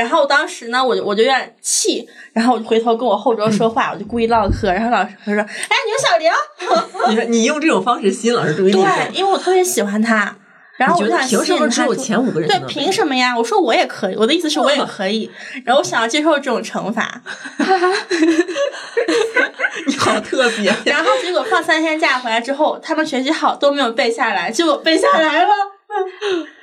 [0.00, 6.32] 然后当时呢，我就我就有点气，然后我就回头跟我后桌说话， 我就故意唠嗑，然后老师他说：“哎，牛小玲。
[7.10, 10.34] ”你说你用这种方式吸引老师注意力，对，因为我特别喜欢他，
[10.78, 13.36] 然后我就想凭什么只有吸引他注前五个人对凭什么呀？
[13.36, 15.30] 我说我也可以，我的意思是我也可以，
[15.66, 17.20] 然后我想要接受这种惩罚，
[19.86, 20.74] 你好特别。
[20.86, 25.50] 然后结果放三天假回来之后，他们学习好都没有背下来，结果背下来了，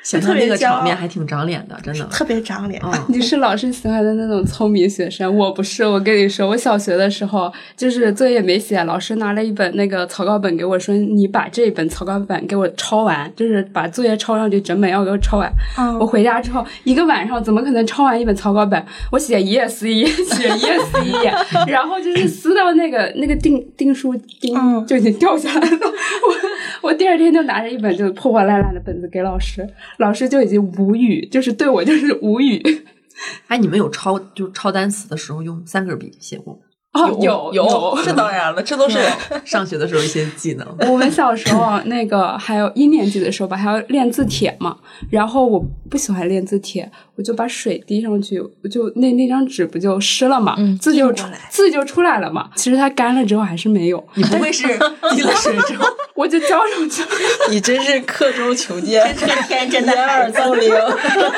[0.07, 2.05] 想象那个场面还挺长脸的，真的。
[2.05, 2.81] 特别长脸。
[2.81, 5.85] 嗯， 你是老师喜欢的那种聪明学生，我不是。
[5.85, 15.51] 我跟你说，我小学的时候就是作业没写，老师拿了一本那个草稿本给我说，你把这本草稿本给我抄完，就是把作业抄上去，整本要给我抄完。
[15.77, 18.81] 嗯我回家之后一个晚上怎么可能抄完一本草稿本？
[19.11, 21.33] 我写一页撕一页，写一页撕一页，
[21.67, 25.77] 然后就是撕到那个那个订订书钉嗯就已经掉下来了。
[25.77, 26.33] 我
[26.87, 32.63] 我第二天就拿着一本就破破烂烂的本子给老师，老师就已经无语，就是对我就是无语。
[33.47, 36.59] 哎，你们有抄就抄单词的时候用三根笔写过吗
[36.97, 37.09] 吗？
[37.11, 38.99] 哦，有有这当然了，这都是
[39.45, 40.67] 上学的时候一些技能。
[40.91, 44.77] 我们小时候那个还有一年级的时候吧，还要练字帖嘛。
[45.09, 52.49] 然后我不喜欢练字帖，我就把水滴上去，我就那那张纸不就湿了嘛，字就出来字就出来了嘛。
[52.55, 54.67] 其实它干了之后还是没有，你不会是
[55.15, 57.09] 滴了水之后， 我就交上去了。
[57.49, 60.71] 你真是刻舟求剑，这个天真的掩耳盗铃。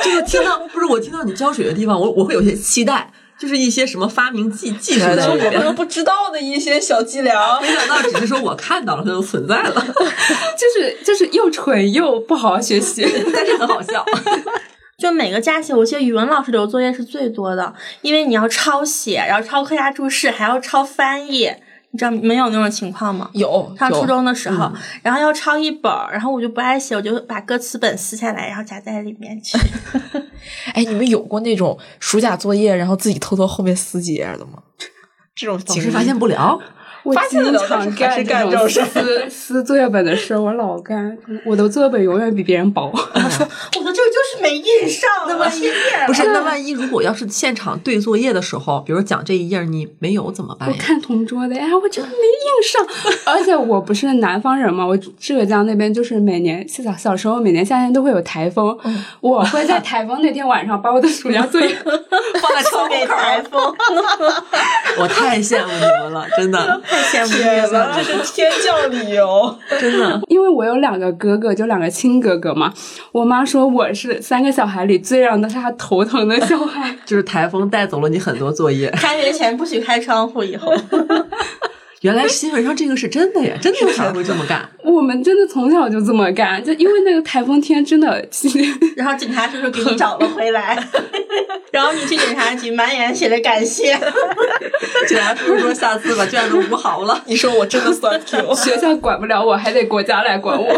[0.02, 5.74] 这个听到不是我听到你浇水的地方，我我会有些期待，就是一些什么发明技技术在里我们都。
[5.74, 7.68] 不知道的一些小伎俩 没。
[7.74, 9.74] 想到只是说我看到了，它就存在了，
[10.58, 13.02] 就是就是又蠢又不好好学习。
[13.34, 14.06] 但是很好笑。
[14.98, 21.50] 就每个假期，我记得语文老师留作业是最多的，因为你要抄写，然后抄课下注释，还要抄翻译。
[21.92, 23.30] 你知道没有那种情况吗？
[23.34, 24.72] 有有上初中的时候，
[25.02, 29.58] 然后要抄一本，然后我就不爱写，我就把歌词本撕下来，然后夹在里面去。
[30.74, 34.62] 哎，你们有过那种暑假作业，然后自己偷偷后面撕几页的吗？
[35.36, 36.60] 这种老师 发现不了，
[37.04, 41.18] 我发现经了但是干干这种事撕撕作业本的事，我老干。
[41.46, 42.94] 我的作业本永远比别人薄。
[44.50, 45.72] 没没印上，那么一页
[46.08, 50.70] 不是，那万一如果要是现场对作业的时候，比如讲这一页你没有怎么办？
[50.70, 52.86] 我看同桌的呀，我真的没印上。
[53.26, 58.78] 而且我不是南方人嘛，我浙江那边就是每年小小时候每年夏天都会有台风，
[59.22, 61.70] 我会在台风那天晚上把我的暑假作业
[62.42, 63.62] 放在窗给口台风，
[65.00, 67.94] 我太羡慕你们了，真的， 太羡慕你们，了。
[67.96, 69.56] 这是天降理由。
[69.80, 70.20] 真的。
[70.28, 72.74] 因为我有两个哥哥，就两个亲哥哥嘛。
[73.12, 76.96] 我妈说我是三个小孩里最让他头疼的小孩。
[77.06, 80.74] 就是台风带走了你很多作业，开学前不许开窗户，以后
[82.02, 84.70] 原来新闻上这个是真的呀，真的有小孩会这么干。
[84.86, 88.26] 我们真的从小就这么干，就因为那个台风天真的，
[88.96, 90.82] 然后警察叔叔给你找了回来，
[91.72, 94.00] 然后你去警察局满眼写着感谢。
[95.08, 97.22] 警察叔叔说下次把卷子捂好了。
[97.26, 100.74] 你说我真的算 Q，学校管不了我，还得国家来管我。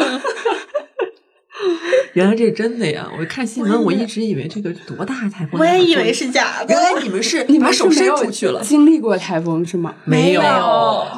[2.13, 3.07] 原来这是真的呀！
[3.17, 6.11] 我看新闻，我一直以为这个多大台风，我也以为。
[6.11, 6.81] 是假的原。
[6.81, 9.93] 来你们是你把手伸出去了，经历过台风是吗？
[10.03, 10.41] 没有？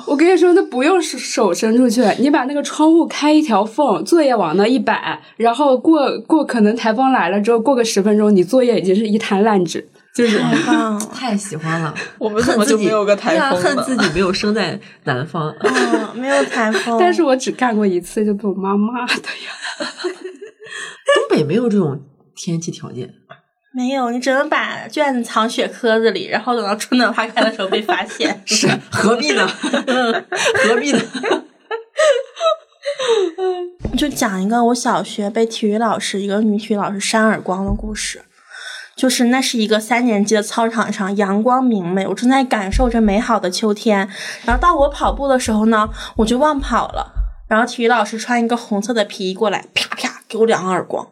[0.06, 11.00] 我跟你说，那不用手手伸出去，你把那个窗户开一条缝，作业往那一摆，然后过过可能台风来了之后，过个十分钟，你作业已经是一滩烂纸，就是太棒！
[11.12, 11.94] 太喜欢了。
[12.20, 13.56] 我们怎么就没有个台风呢？
[13.56, 15.54] 恨自己没有生在南方。
[15.60, 19.90] 嗯，没有台风，但是我只干过一次，就被我妈骂的呀。
[21.16, 22.02] 东北没有这种
[22.36, 23.10] 天气条件，
[23.74, 28.42] 没有，你只能把卷子藏雪壳子里，然后等到春暖花开的时候被发现。
[28.46, 29.48] 是何必呢？
[30.68, 31.00] 何必呢？
[33.98, 38.24] 就讲一个我小学被体育老师一个女体育老师扇耳光的故事。
[38.96, 44.08] 就是那是一个三年级的操场上，阳光明媚，我正在感受着美好的秋天。
[44.46, 47.12] 然后到我跑步的时候呢，我就忘跑了。
[47.48, 51.08] 然后体育老师穿一个红色的皮衣过来，啪啪给我两个耳光。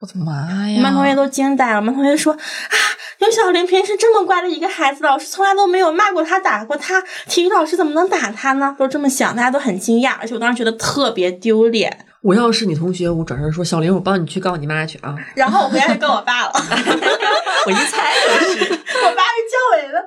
[0.00, 2.76] 我的妈呀我们同学都惊呆了，我们班同学说啊，
[3.18, 8.74] 刘小玲平时这么乖的一个孩子，老师从来都没有骂过他、打过他，体育老师怎么能打他呢？
[8.76, 12.06] 都这么想，大家都很惊讶，而且我当时觉得特别丢脸。
[12.22, 16.52] 我要是你同学，我转身说：“小玲，我帮你去告你妈去啊然后我回家就告我爸了，！”
[17.66, 18.72] 我一猜就是。
[18.74, 20.04] 我爸是教委的。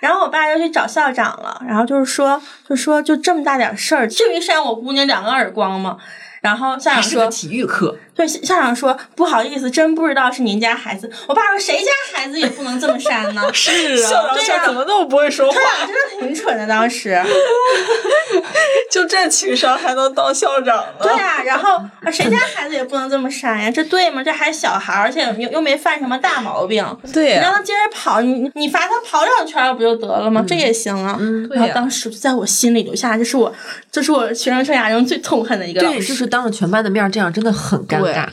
[0.00, 5.96] 然后我爸就去找校长了，然后就是说，就说就这么大点事儿，至于扇我姑娘两个耳光吗？
[6.40, 11.10] 然后校长说体育课，对，校长说不好意思，真不知道是您家孩子。
[11.26, 13.42] 我爸说谁家孩子也不能这么扇呢。
[13.52, 15.54] 是校长对呀怎么那么不会说话？
[15.58, 17.20] 他俩真的挺蠢的，当时。
[18.90, 20.84] 就这情商还能当校长呢？
[21.02, 24.22] 对呀、然后啊谁家孩子也不能这么扇呀，这对吗？
[24.22, 26.84] 这还小孩，而且又又没犯什么大毛病。
[27.12, 30.44] 对呀你让他接着跑，你你罚他跑两圈不就得了吗？
[30.46, 31.16] 这也行啊。
[31.20, 33.52] 嗯然后对当时就在我心里留下，这是我，
[33.90, 36.08] 这是我学生生涯中最痛恨的一个老对，师。
[36.08, 38.26] 就是当着全班的面这样，真的很尴尬。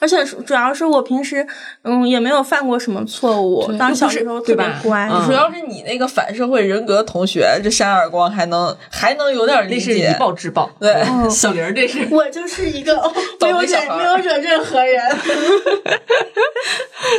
[0.00, 1.44] 而且主要是我平时
[1.82, 5.08] 嗯也没有犯过什么错误，当小时候特别乖。
[5.10, 10.14] 嗯主要是你那个反社会人格同学，这扇耳光还能还能有点理那是以解。
[10.16, 10.70] 暴制暴。
[10.78, 12.94] 对嗯小玲这是 我就是一个
[13.40, 15.02] 没有惹没有惹任何人。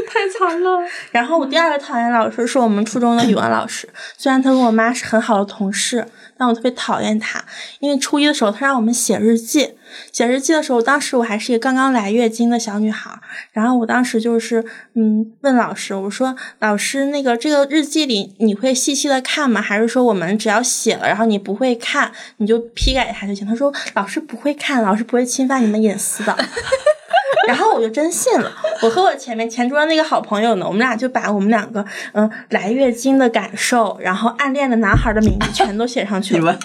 [0.07, 0.79] 太惨了。
[1.11, 6.05] 然后我第二个讨厌老师是我们初中的语文老师，虽然他跟我妈是很好的同事，
[6.39, 7.43] 但我特别讨厌他，
[7.81, 9.75] 因为初一的时候他让我们写日记。
[10.13, 13.11] 写日记的时候，当时我还是一个刚刚来月经的小女孩，
[13.51, 19.59] 然后我当时就是嗯问老师，我说老师那个这个日记里你会细细的看吗？
[19.61, 23.45] 还是说我们只要写了，然后你不会看，你就批改它就行？
[23.45, 26.37] 他说老师不会看，老师不会侵犯你们隐私的。
[27.47, 28.51] 然后我就真信了。
[28.81, 36.39] 我和我前面前桌那个好朋友呢，我们俩就把我们两个嗯来月经的感受，然后暗恋的男孩的名字全都写上去了。
[36.39, 36.59] 你 们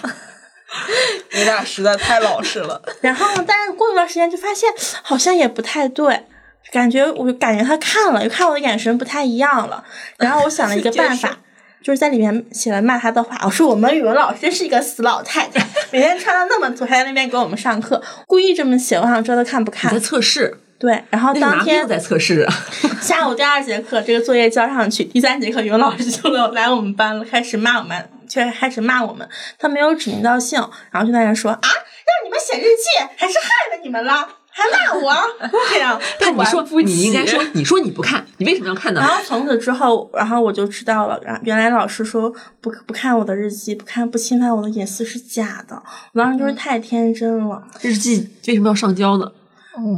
[1.33, 2.81] 你俩实在太老实了。
[3.01, 4.69] 然后呢，但是过一段时间就发现
[5.01, 6.23] 好像也不太对。
[6.71, 9.83] 感觉我就感觉他看了，又看我的眼神不太一样了。
[10.17, 11.37] 然后我想了一个办法，
[11.85, 13.39] 就是在里面写了骂他的话。
[13.43, 18.95] 我说我们语文老师真是一个死老太太，每天穿的那么土，还在那边给我们上课，故意这么写。
[18.95, 20.03] 我想知道他看不看你在。
[20.03, 22.53] 测试，对，然后当天在测试啊。
[22.99, 29.29] 下午第二节课，这个作业交上去，第三节课语文老师就来来我们班了，开始骂我们，却开始骂我们。
[29.59, 35.13] 他没有指名道姓，然后就在那说啊，让你们写日记，还是害了你们了，还骂我，
[35.73, 35.99] 这样。
[36.17, 39.09] 但你说不你应该说， 你说你不看，你为什么要看呢然？
[39.09, 45.75] 后从此之后，然后我就知道了，然原来老师说不不看我的日记，不看不侵犯我的隐私是假的。
[46.13, 49.29] 我当时就是太天真了，日记为什么要上交呢？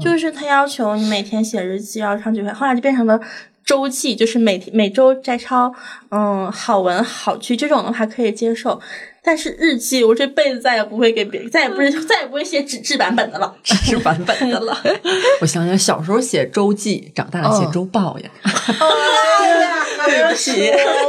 [0.02, 3.20] 就是他要求你每天写日记要上去，后来就变成了。
[3.67, 5.73] 周记，就是每每周摘抄，
[6.10, 8.80] 嗯，好文好句这种的话可以接受。
[9.21, 13.54] 但是日记，我这辈子再也不会给别，再也不是再也不会写纸质版本的了。
[13.62, 14.81] 纸质版本的了。
[15.42, 18.29] 我想想，小时候写周记，长大了写周报呀。
[18.42, 20.54] 哎呀，别说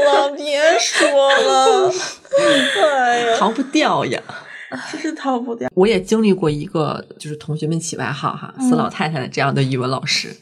[0.05, 1.93] 了，别说了，
[2.83, 4.21] 哎呀，逃不掉呀。
[4.93, 5.71] 这是逃不掉。
[5.75, 10.37] 我也经历过一个，就是同学们起外号哈“死老太太”的这样的语文老师，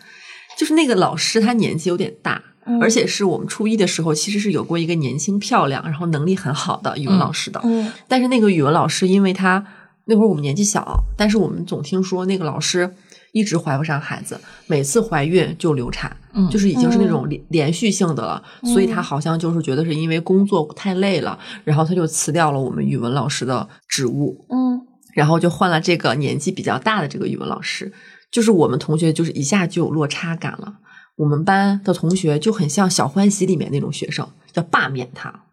[0.57, 2.43] 就是那个老师他年纪有点大。
[2.81, 7.61] 而且是我们初一的时候，其实是有过一个年轻漂亮，然后能力很好的语文老师的。
[7.63, 9.65] 嗯，但是那个语文老师，因为他
[10.07, 12.93] 那会儿我们年纪小，但是我们总听说那个老师
[13.31, 18.43] 一直怀不上孩子，每次怀孕就流产，嗯就是已经是那种连连续性的了。
[18.65, 24.45] 所以他好像就是觉得是因为工作太累了，然后他就辞掉了我们语文老师的职务。
[24.51, 24.81] 嗯，
[25.15, 27.93] 然后就换了这个年纪比较大的这个语文老师，
[28.31, 30.75] 就是我们同学就是一下就有落差感了。
[31.17, 35.45] 我们班的同学就很像《小欢喜》里面那种学生，要罢免他，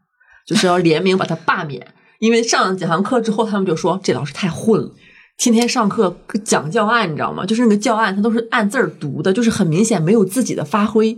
[0.45, 1.93] 就是要联名把他罢免。
[2.19, 4.91] 因为上了几堂课之后，他们就说这老师太混了，
[5.37, 7.45] 天天上课讲教案，你知道吗？
[7.45, 11.13] 就是那个教案他都是按字儿读的，就是很明显没有自己的发挥。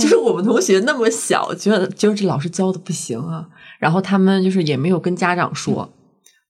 [0.00, 3.46] 就是我们同学那么小，觉得觉得这老师教的不行啊，
[3.78, 5.92] 然后他们就是也没有跟家长说，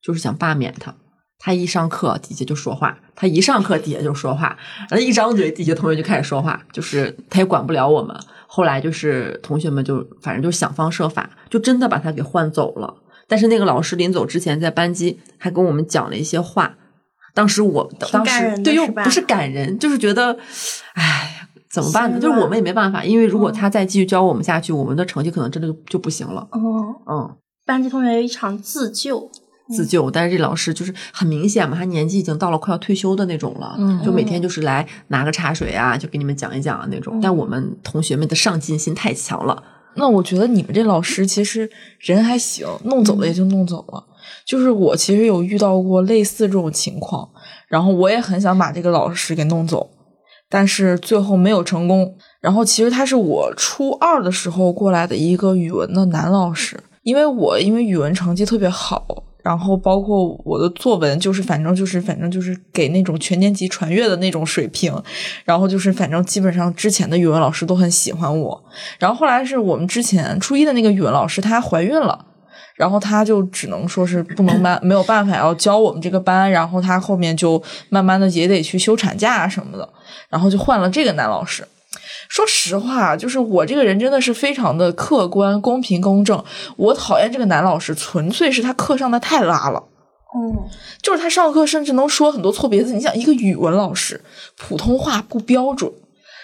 [0.03, 0.95] 就是想罢免他。
[1.39, 4.57] 他一上课，底下就说话；他一上课，底下就说话。
[4.89, 8.17] 然后一张嘴，底下同学就开始说话，就是他也管不了我们。
[8.47, 12.95] 后来就是同学们就反正就想方设法，就真的把他给换走了。
[13.29, 16.75] 但是那个老师临走之前，在班级还跟我们讲了一些话。
[17.35, 20.35] 当时我当时对又不是感人，就是觉得，
[20.95, 22.19] 哎，怎么办呢？
[22.19, 26.49] 就是我们也没办法，因为如果他再继续教我们下去，我们的成绩可能真的就就不行了。
[26.53, 26.61] 哦，
[27.07, 29.31] 嗯，班级同学有一场自救。
[29.69, 37.19] 自救，但是这老师就是很明显嘛，他年纪已经到了快要退休的那种了，嗯就每天就是来拿个茶水啊，就给你们讲一讲啊那种。
[37.21, 39.63] 但我们同学们的上进心太强了，
[39.97, 44.05] 那我觉得你们这老师其实人还行，弄走了也就弄走了。
[44.45, 47.29] 就是我其实有遇到过类似这种情况，
[47.69, 49.91] 然后我也很想把这个老师给弄走，
[50.49, 52.17] 但是最后没有成功。
[52.41, 59.25] 然后其实他是我初二的时候过来的一个语文的男老师，因为我因为语文成绩特别好。
[59.47, 64.93] 然后包括我的作文，就是反正就是反正就是给那种全年级传阅的那种水平，
[65.45, 68.61] 然后就是反正基本上之前的语文老师都很喜欢我。
[68.99, 72.27] 然后后来是我们之前初一的那个语文老师，她怀孕了，
[72.75, 79.89] 然后她就只能说是不能办没有办法要教我们这个班，然后她后面就慢慢的也得去休产假什么的，
[80.29, 81.65] 然后就换了这个男老师。
[82.29, 86.43] 说实话，就是我这个人真的是非常的客观、公平、公正。
[86.77, 89.83] 我讨厌这个男老师，纯粹是他课上的太拉了。
[90.37, 90.69] 嗯，
[91.01, 92.93] 就是他上课甚至能说很多错别字。
[92.93, 94.23] 你想，一个语文老师，
[94.57, 95.91] 普通话不标准，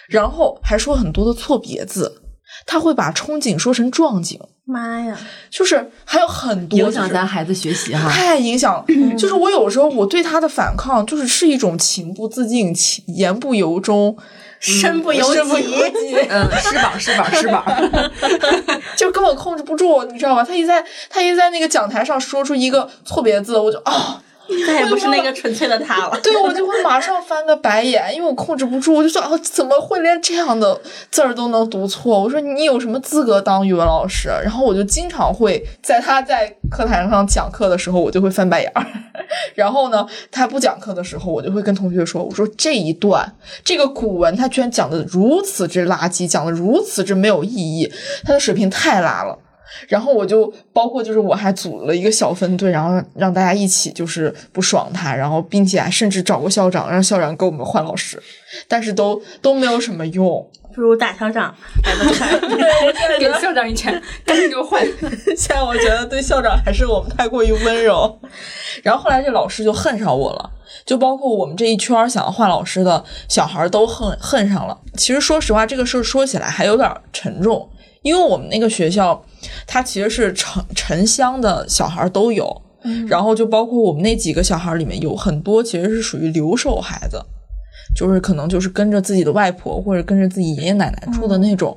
[0.08, 2.22] 然后还说很多的错别字，
[2.64, 4.40] 他会把憧憬说成壮景。
[4.64, 5.18] 妈呀！
[5.50, 8.82] 就是还有很多影响咱孩子学习哈，太影响。
[9.18, 14.16] 就是我有时候我对他的反抗，就是是一种情不自禁、情言不由衷。
[14.62, 16.94] 身不由身不由己， 嗯，是吧？
[16.96, 17.30] 是吧？
[17.34, 18.10] 是吧？
[18.96, 20.44] 就根本控制不住，你知道吧？
[20.44, 24.21] 他一在他一在那个讲台上说出一个错别字，我就啊，
[24.66, 26.18] 再也不是那个纯粹的他了。
[26.22, 30.80] 对，我就会马上翻个白眼，因为我控制不住，我就说啊，怎么会连这样的
[31.10, 32.20] 字儿都能读错？
[32.20, 34.28] 我说你有什么资格当语文老师？
[34.42, 38.84] 然后我就经常会在他在课堂上讲课的时候，我就会翻白眼儿。
[39.54, 43.34] 然后呢，他不讲课的时候，我就会跟同学说：“我说这一段
[43.64, 47.92] 这个古文，他居然讲的如此之垃圾，讲的如此之没有意义，
[48.24, 49.38] 他的水平太拉了。”
[49.88, 58.22] 然后我就包括就是我还组了一个小分队，然后让大家一起就是不爽他，然后并且还甚至找过校长，让校长给我们换老师，
[58.68, 60.48] 但是都都没有什么用。
[60.74, 61.54] 不如打校长
[61.84, 63.92] 来的快，给校长一拳，
[64.24, 64.82] 赶紧给我换。
[65.36, 68.18] 现在我觉得对校长还是我们太过于温柔。
[68.82, 70.50] 然后后来这老师就恨上我了，
[70.86, 74.78] 就包括我们这一圈想要换老师的小孩都恨恨上了。
[74.96, 77.68] 其实说实话，这个事儿说起来还有点沉重，
[78.02, 79.24] 因为我们那个学校
[79.66, 82.62] 它其实是城城乡的小孩都有，
[83.08, 87.20] 然后就包括我们那几个小孩里面有很多其实是属于留守孩子。
[87.94, 91.76] 就是可能就是跟着自己的外婆或者跟着自己爷爷奶奶住的那种，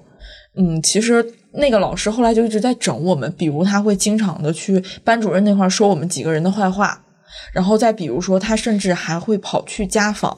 [0.56, 7.04] 嗯，其实那个老师后来就一直在整我们，比如他会经常的去班主任那块说我们几个人的坏话，
[7.52, 10.38] 然后再比如说他甚至还会跑去家访，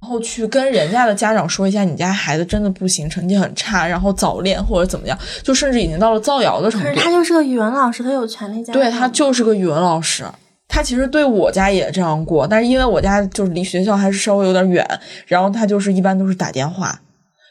[0.00, 6.86] 然后去跟人家的家长说一下你家孩子真的不行，成绩很差，然后早恋或者怎么样，就甚至已经到了造谣的程度。
[6.86, 10.24] 可是他就是个语文老师，他有权利家对他就是个语文老师。
[10.68, 14.86] 他其实对我家也这样过，但是因为我家就是离学校还是稍微有点远，
[15.26, 17.00] 然后他就是一般都是打电话，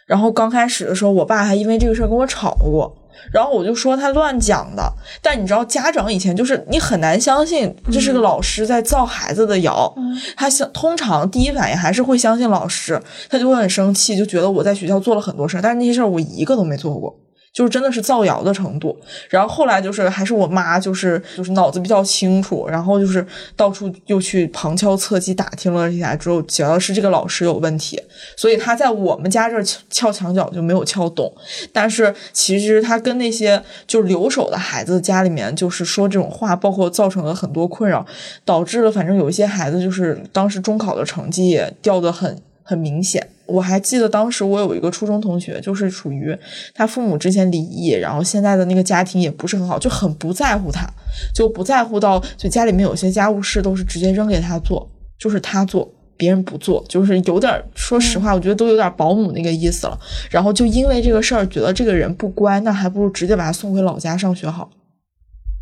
[0.05, 2.95] 然后刚开始的时候，我爸还因为这个事儿跟我吵过。
[3.31, 4.91] 然后我就说他乱讲的，
[5.21, 9.93] 但你知道家长以前就是你很难相信这是个老师在造孩子的谣，
[10.35, 17.15] 他想通常第一反应还是会相信老师，他就会很生气，就觉得我在学校做了很多事儿，但是那些事儿我一个都没做过。
[17.57, 18.95] 就是真的是造谣的程度，
[19.31, 27.99] 然后后来就是还是我妈就是就是脑子比较清楚，然后就是到处又去旁敲侧击打听了一下之后，觉得是这个老师有问题，
[28.35, 31.33] 所以他在我们家这儿撬墙角就没有撬动，
[31.73, 38.05] 但是其实他跟那些就是留守的孩子家里面就是说这种话，包括造成了很多困扰，
[38.45, 43.27] 导致了反正有一些孩子就是当时中考的成绩也掉得很很明显。
[43.47, 46.37] 我还记得当时我有一个初中同学，就是属于
[46.73, 50.87] 他父母之前离异，然后现在的那个家庭也不是很好，就很不在乎他，
[51.33, 59.97] 就不在乎到就家里面有些家务事都是直接扔给他做，就是他做，别人不做，就是有点说实话，我觉得都有点保姆那个意思了。
[60.29, 64.69] 然后就因为这个事儿，觉得这个人不乖，那还不如直接把他送回老家上学好。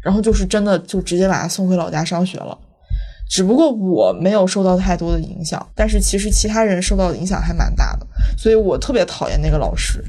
[0.01, 2.57] 然后就是真的就直接把他送回老家上学了。
[3.27, 8.07] 只不过我没有受到太多的影响，但是其实其他人受到的影响还蛮大的，
[8.37, 10.03] 所以我特别讨厌那个老师。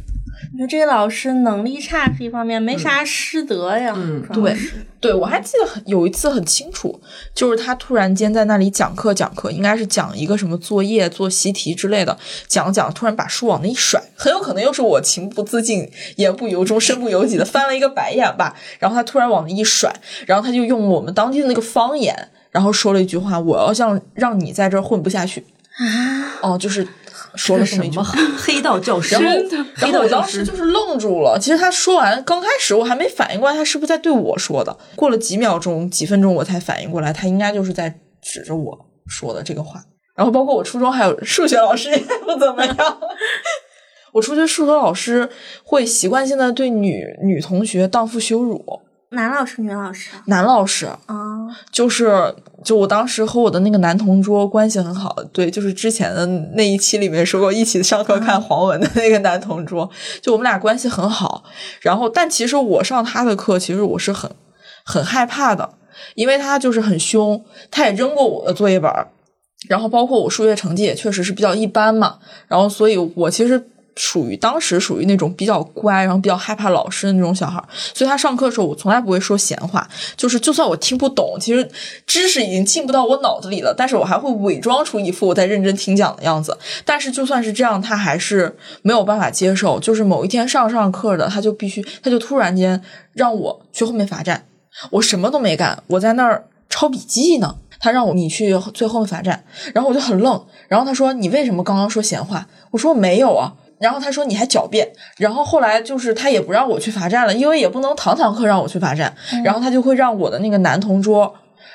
[0.52, 3.92] 你说这个老师能力差是一方面，没啥师德呀。
[3.96, 4.56] 嗯对
[5.00, 7.00] 对，我还记得很有一次很清楚，
[7.34, 18.54] 就是他突然间在那里讲课讲课，应该是讲一个什么作业、做习题之类的，讲讲突然把书往那一甩，很有可能又是我情不自禁、言不由衷、身不由己的翻了一个白眼吧。
[18.78, 19.92] 然后他突然往那一甩，
[20.26, 22.28] 然后他就用我们当地的那个方言。
[22.56, 25.44] 然后说了一句话：“我要像让你在这儿混不下去
[25.76, 26.88] 啊！”哦，就是
[27.34, 28.06] 说了这么一句什么
[28.38, 29.28] 黑道教师，然后，
[29.74, 31.38] 然后我黑道教师当时就是愣住了。
[31.38, 34.74] 其实他说完，刚开始我还没反应过来，他是不是在对我说的。
[34.94, 39.84] 过了几秒钟、几分钟，我才反应过来，他应该就是在指着我说的这个话。
[40.14, 42.74] 然后，包括我初中还有数学老师也不怎么样。
[44.14, 45.28] 我初中数学老师
[45.62, 48.80] 会习惯性的对女女同学荡妇羞辱，
[49.10, 52.34] 男老师、女老师男老师啊，就是
[52.64, 59.88] 就我当时和我的那个男同桌关系很好，对，就是之前的那一期里面说过一起上课看黄文的那个男同桌，
[60.20, 61.44] 就我们俩关系很好。
[61.80, 64.30] 然后，但其实我上他的课，其实我是很
[64.84, 65.74] 很害怕的，
[66.16, 69.08] 因为他就是很凶，他也扔过我的作业本儿，
[69.68, 73.70] 然后包括我数学成绩也确实是比较一般嘛，然后所以我其实。
[73.96, 77.62] 属于当时属于那种比较乖，然后比较害怕老师的那种小孩，
[77.94, 81.68] 所以他上课的时候我从来不会说闲话，就是就算我听不懂，其实
[82.06, 86.56] 知识已经进不到我脑子里了，但是我还会伪装出一副我在认真听讲的样子。
[86.84, 89.80] 但是就算是这样，他还是没有办法接受。
[89.80, 92.80] 就是某一天上上课的，他就必须，他就突然间
[93.14, 94.46] 让我去后面罚站，
[94.90, 97.56] 我什么都没干，我在那儿抄笔记呢。
[97.78, 99.44] 他让我你去最后面罚站，
[99.74, 100.42] 然后我就很愣。
[100.66, 109.14] 然后他说：“你为什么刚刚说闲话？”我说：“没有啊。”然后他说你还狡辩，然后后来就是他也不让我去罚站了，因为也不能堂堂课让我去罚站，
[109.44, 111.34] 然后他就会让我的那个男同桌，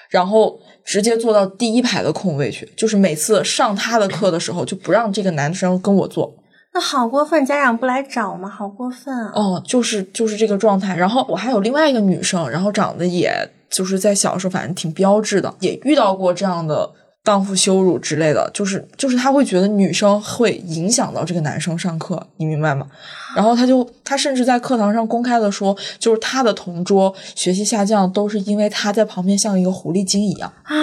[0.10, 6.34] 然后直接坐到第一排的空位去，就是每次上他的课的时候就不让这个男生跟我坐。
[6.74, 8.48] 那好过分，家长不来找吗？
[8.48, 9.32] 好过分啊！
[9.36, 10.96] 哦，就是就是这个状态。
[10.96, 13.30] 然后我还有另外一个女生，然后长得也
[13.70, 16.90] 就是在小时候反正挺标致的，也遇到过这样的。
[17.24, 22.88] 荡妇羞辱之类的，就是就是他会觉得女生会影响到这个男生上课，你明白吗？
[23.36, 30.74] 然后他就他甚至在课堂上公开的说，就是他的同桌学习下降都是因为他在旁边像一个狐狸精一样啊，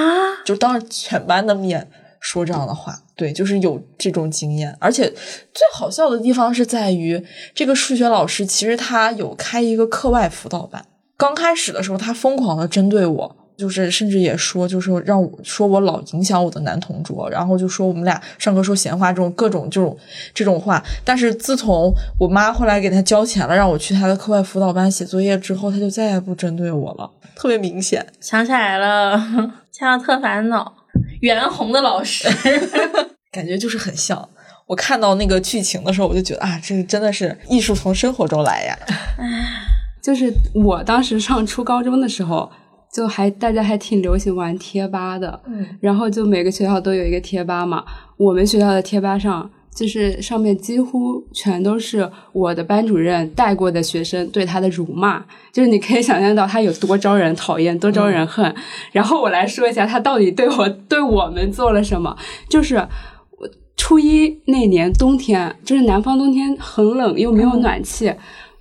[0.44, 4.76] 就当着全班的面说这样的话，对，就是有这种经验。
[4.78, 7.20] 而且最好笑的地方是在于，
[7.52, 10.84] 这个数学老师其实他有开一个课外辅导班，
[11.16, 13.36] 刚开始的时候他疯狂的针对我。
[13.58, 19.98] 就是甚至也说，就是让我说我老影响我的男同桌，然后就说我们俩上课说闲话这种各种这种
[20.32, 20.80] 这种话。
[21.04, 28.06] 但是自从我妈后来给他交钱了，让我去他的课外辅导班写作业之后，他就再也不针对我了，特别明显。
[28.20, 29.16] 想起来了，
[29.72, 30.74] 《夏洛特烦恼》
[31.20, 32.28] 袁弘的老师，
[33.32, 34.28] 感觉就是很像。
[34.68, 38.78] 我看到那个剧情的时候，我就觉得啊，这真的是艺术从生活中来呀。
[40.00, 42.48] 就是我当时上初高中的时候。
[42.92, 47.84] 就还大家还挺流行玩贴吧的，嗯，然后就每个学校都有一个贴吧嘛。
[48.16, 55.22] 我们学校的贴吧上，就是上面几乎全都是我的班主任带过的学生对他的辱骂，
[55.52, 58.52] 就是你可以想象到他有多招人讨厌，多招人恨。
[58.90, 62.16] 然后我来说一下他到底对我对我们做了什么，
[62.48, 62.76] 就是
[63.38, 68.12] 我初一那年冬天，就是南方冬天很冷又没有暖气，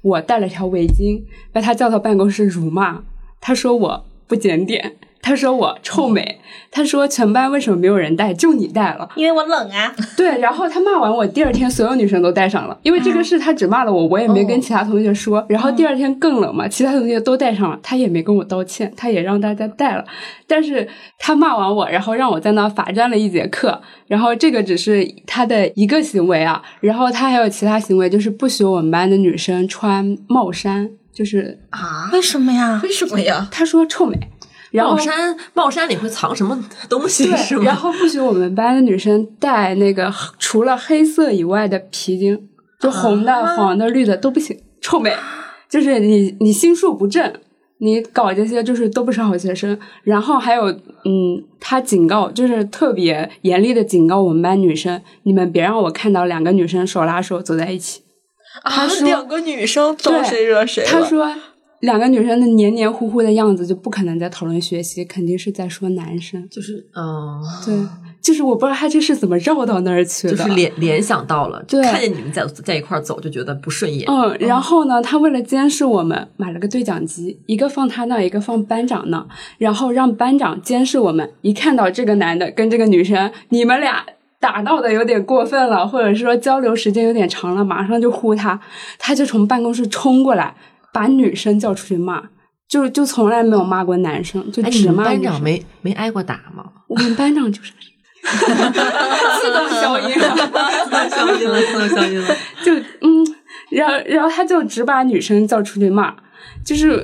[0.04, 3.02] 我带了条围巾，把他叫到办公室辱骂，
[3.40, 4.06] 他说我。
[4.28, 9.10] 不检点，他说我臭美，他说全班为什么没有人戴，就你戴了。
[9.16, 9.94] 因为我冷啊。
[10.16, 15.46] 对，然后他骂完我，第二天所有女生都戴上了，因为这个事他只骂了我，我也没跟其他同学说。
[15.50, 20.06] 然后第二天更冷嘛，其他同学都戴上了，他也没跟我道歉，他也让大家戴了。
[20.46, 23.82] 但是他骂完我，然后让我在那罚站了一节课。
[24.08, 32.11] 然后这个只是他的一个行为啊，然后他还有其他行为，就是不许我们班的女生穿帽衫，就是啊？
[32.13, 32.80] 为什么呀？
[32.84, 33.47] 为什么呀？
[33.51, 34.15] 他说臭美。
[34.70, 37.24] 然后帽衫帽衫里会藏什么东西？
[37.36, 37.63] 是对，吗？
[37.65, 42.38] 然后不许我们班的女生戴那个 除了黑色以外的皮筋，
[42.80, 45.11] 就红的、黄的、绿的都不行，臭美。
[45.68, 47.34] 就是你你心术不正，
[47.80, 49.78] 你搞这些就是都不是好学生。
[50.03, 58.01] 然后还有，嗯，他警告，就是特别严厉的警告我们班女生，你们别让我看到两个女生手拉手走在一起。
[58.64, 60.89] 他啊，说两个女生招对谁惹谁了？
[60.89, 61.32] 他说。
[61.82, 66.43] 两个女生的黏黏糊糊的样子，就不可能在讨论学习，肯定是在说男生。
[66.49, 67.76] 就是嗯，对，
[68.20, 74.10] 就是我不知道他这是怎么绕到那儿去的，就是联联想到了，对看见你们在在一块走就觉得不顺眼。
[74.10, 79.28] 嗯，然后呢，他为了监视我们，买了个对讲机，一个放他那儿，一个放班长那儿，
[79.60, 81.32] 然后让班长监视我们。
[81.43, 84.03] 一看到这个男的跟这个女生，你们俩
[84.40, 88.60] 打闹的有点过分了，或者是说交流时间有点长了，马上就呼他，
[89.00, 90.56] 他就从办公室冲过来，
[90.94, 92.24] 把女生叫出去骂。
[92.68, 95.24] 就就从来没有骂过男生，就只骂班。
[95.24, 96.66] 长没没挨过打吗？
[96.90, 97.72] 我们班长就是
[98.28, 100.36] 自动消音了。
[101.10, 102.28] 消音了，消音了。
[102.66, 103.26] 就嗯，
[103.72, 106.14] 然后然后他就只把女生叫出去骂，
[106.68, 107.01] 就是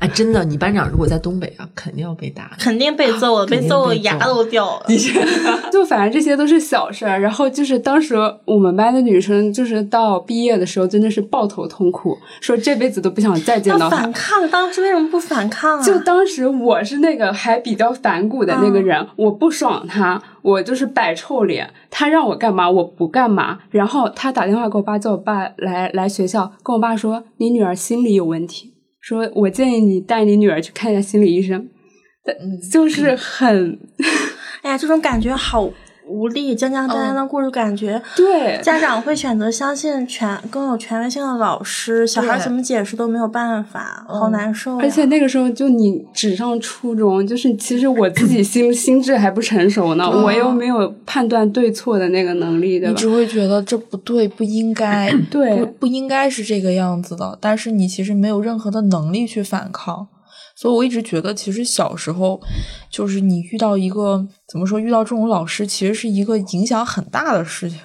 [0.00, 2.50] 哎，真的，你班长如果在东北啊，肯定要被打。
[2.58, 4.86] 肯定被揍被揍牙都掉了。
[5.70, 7.20] 就反正这些都是小事儿。
[7.20, 14.12] 然后就是当时我们班的女生，就是到毕业的时候真的是抱头痛哭，说这辈子都不想再见要到他反。
[14.12, 15.84] 抗，当时为什么不反抗啊？
[15.84, 21.70] 就当时我是那个还比较反骨的那个人，我不爽他，我就是摆臭脸。
[21.88, 23.60] 他让我干嘛，我不干嘛。
[23.70, 31.68] 然后他打电话给我爸，叫我爸来来学校，跟我爸说你女儿心理有问题，说我建议你带你女儿去看一下心理医生。
[32.24, 32.36] 但
[32.70, 33.78] 就是很
[34.62, 35.70] 哎呀，这种感觉好
[36.08, 38.00] 无力，将将单单的故事感觉。
[38.16, 44.78] 对， 家长会选择相信权更有权威性的老师，小孩对怎么解释都没有办法，好难受呀。
[44.80, 52.90] 而且那个时候就你只上初中，就是其实我自己心 心智还不成熟呢，我又没有判断对错的那个能力，对吧？
[52.90, 57.36] 你只会觉得这不对，不应该，对不不应该是这个样子的。
[57.40, 60.06] 但是你其实没有任何的能力去反抗，
[60.60, 62.40] 所以我一直觉得，其实小时候
[62.90, 67.78] 就是你遇到一个怎么说，遇到这种老师，其实是一个影响很大的事情，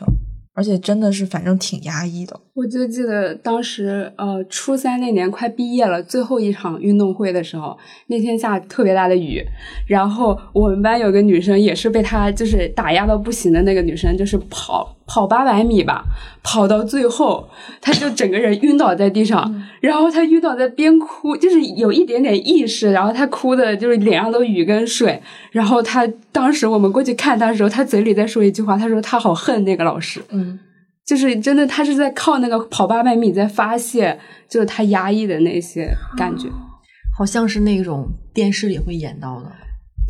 [0.56, 2.40] 而且真的是反正挺压抑的。
[2.56, 9.46] 我就记得当时呃初三那年快毕业了，最后一场运动会的时候，那天下特别大的雨，
[9.88, 16.04] 然后我们班有个女生也是被他就是打压到不行的那个女生，就是跑跑八百米吧，
[16.42, 17.48] 跑到最后，
[17.80, 30.20] 他就整个人晕倒在地上，然后他晕倒在边哭，就是有一点点意识，然后他哭的就是脸上都雨跟水，然后他当时我们过去看他的时候，他嘴里在说一句话，他说他好恨那个老师。
[30.32, 30.58] 嗯，
[31.06, 34.18] 就是真的，他是在靠那个跑八百米在发泄，
[34.50, 36.48] 就是他压抑的那些感觉。
[37.16, 39.52] 好像是那种电视里会演到的。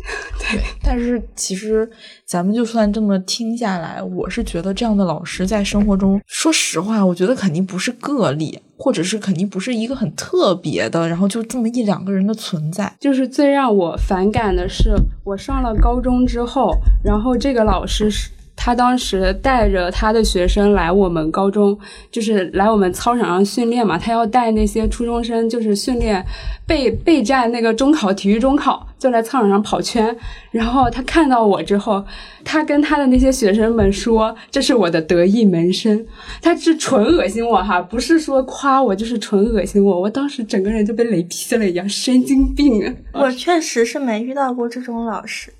[0.38, 0.60] 对。
[0.82, 1.90] 但是其实
[2.24, 12.92] 咱们就算这么听下来，我是觉得这样的老师在生活中，说实话，我觉得肯定不是个例，或者是肯定不是一个很特别的，然后就这么一两个人的存在。
[13.00, 14.94] 就是最让我反感的是，
[15.24, 18.30] 我上了高中之后，然后这个老师是。
[18.56, 21.78] 他当时带着他的学生来我们高中，
[22.10, 23.98] 就是来我们操场上训练嘛。
[23.98, 26.24] 他要带那些初中生，就是训练
[26.66, 30.16] 备备战那个中考体育中考，就来操场上跑圈。
[30.50, 32.04] 然后他看到我之后，
[32.44, 36.06] 他跟他的那些学生们说：“这是我的得意门生。”
[36.40, 40.00] 他是纯恶心我哈，不是说夸我，就是纯恶心我。
[40.00, 42.94] 我当时整个人就被雷劈了一样，神经病啊！
[43.12, 45.52] 我确实是没遇到过这种老师。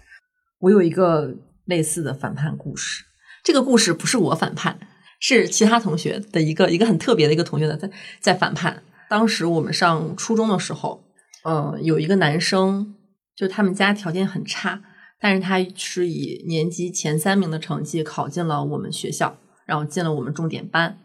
[0.61, 1.35] 我有一个
[1.65, 3.05] 类似的反叛故事，
[3.43, 4.79] 这个故事不是我反叛，
[5.21, 7.91] 是其他同学的一个一个很特别的一个同学的在
[8.21, 8.83] 在反叛。
[9.09, 11.05] 当时我们上初中的时候，
[11.45, 12.95] 嗯、有一个男生，
[13.37, 14.83] 就他们家条件很差，
[15.21, 20.99] 但是他是以年级前三名的成绩考进了我们学校，然后进了我们重点班。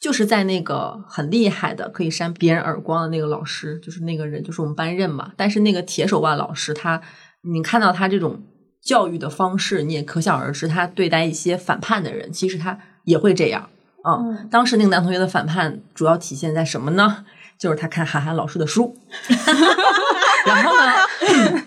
[0.00, 5.32] 就是在那个很厉害的可以扇别人耳光的那个老师，就是那个人，就是我们班任嘛。
[5.36, 7.02] 但是那个铁手腕老师他，
[7.42, 8.40] 你看到他这种
[8.82, 13.68] 教育的方式，你也可想而知，他对待一些反叛的人，其实他也会这样。
[14.04, 17.24] 嗯，当时那个男同学的反叛主要体现在什么呢？
[17.58, 18.96] 就是他看韩寒老师的书，
[20.46, 21.64] 然后呢，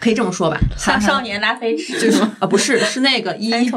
[0.00, 0.58] 可以这么说吧。
[0.78, 3.70] 他像少年拉菲驰，就是啊，不是，是那个 一一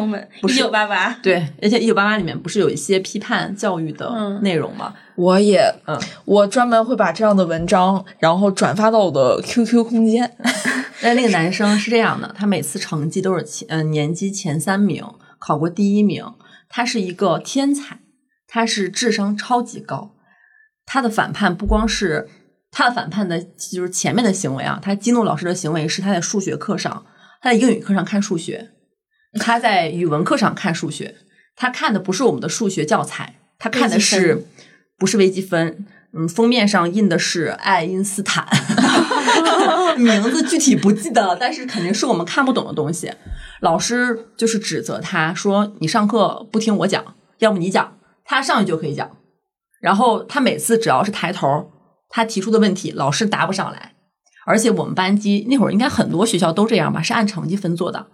[0.55, 4.93] 九八八，对，而且一九八八里面不是有一些批判教育的嗯内容吗？
[5.15, 10.35] 我也，嗯我专门会把这样的文章，然后转发到我的 QQ 空间。
[11.03, 15.03] 那那个男生是这样的，他每次成绩都是前呃年级前三名，
[15.39, 16.23] 考过第一名，
[16.69, 17.99] 他是一个天才，
[18.47, 20.11] 他是智商超级高。
[20.85, 22.27] 他的反叛不光是
[22.71, 23.39] 他的反叛的，
[23.71, 27.05] 就是前面的行为啊，他激怒老师的行为是他在数学课上，
[27.41, 28.71] 他在英语课上看数学，
[29.39, 31.15] 他在语文课上看数学，
[31.55, 34.45] 他看的不是我们的数学教材，他看的是
[34.97, 35.85] 不是微积分？
[36.13, 38.45] 嗯，封面上印的是爱因斯坦，
[39.97, 43.13] 名字具体不记得了，但是肯定是我们看不懂的东西。
[43.61, 49.09] 老师就是指责他说：“你上课不听我讲，要不你讲。”他上去就可以讲。
[49.79, 51.71] 然后他每次只要是抬头，
[52.11, 53.93] 他提出的问题，老师答不上来。
[54.45, 58.07] 而且我们班级那会儿应该很多学校都这样吧，是按成绩分做的，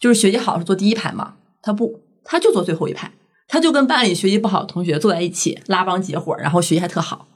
[0.00, 3.12] 就是学习好是坐第一排嘛，他不，他就坐最后一排，
[3.46, 7.28] 他就跟班里学习不好的同学坐在一起拉帮结伙，然后学习还特好。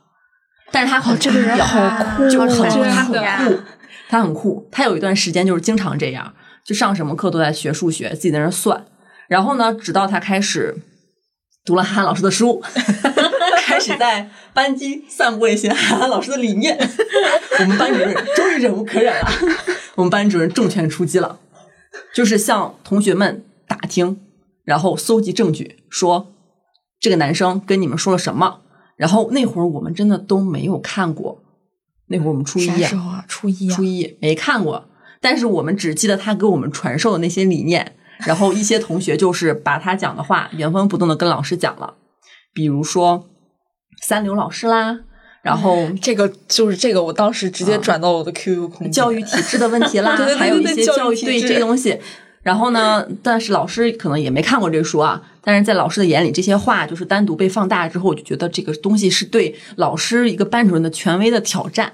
[0.72, 3.62] 但是他很哦这个人好酷就是很哦他很酷，
[4.08, 4.68] 他很酷。
[4.72, 6.34] 他有一段时间就是经常这样，
[6.64, 8.84] 就上什么课都在学数学，自己在那算。
[9.28, 10.76] 然后呢，直到他开始
[11.64, 12.91] 读了韩寒老师的书，开
[13.83, 16.78] 始在班级散布一些韩寒老师的理念。
[17.59, 19.28] 我们班主任终于忍无可忍了，
[19.97, 21.41] 我们班主任重拳出击了，
[22.14, 24.20] 就是向同学们打听，
[24.64, 26.33] 然后搜集证据，说
[27.01, 28.61] 这个男生跟你们说了什么。
[28.97, 31.43] 然后那会儿我们真的都没有看过，
[32.07, 33.24] 那会儿我们初一啊？
[33.26, 33.83] 初一啊初？
[33.83, 34.89] 一没看过，
[35.20, 41.95] 但是我们只记得他给我们传授的那些理念，然后一些同学就是把他讲的话原封不动的跟老师讲了，
[42.53, 43.28] 比如说
[44.03, 45.00] 三流老师啦，
[45.40, 48.92] 然后这个就是这个，我当时直接啊转到我的 QQ 空间。
[48.92, 51.98] 教育体制的问题啦， 对对对还有一些教育对体制这些东西。
[52.42, 61.92] 然后呢，但是老师可能也没看过这个书啊，但是在老师的眼里，这些话就是单独被放大之后，我就觉得这个东西是对老师一个班主任的权威的挑战。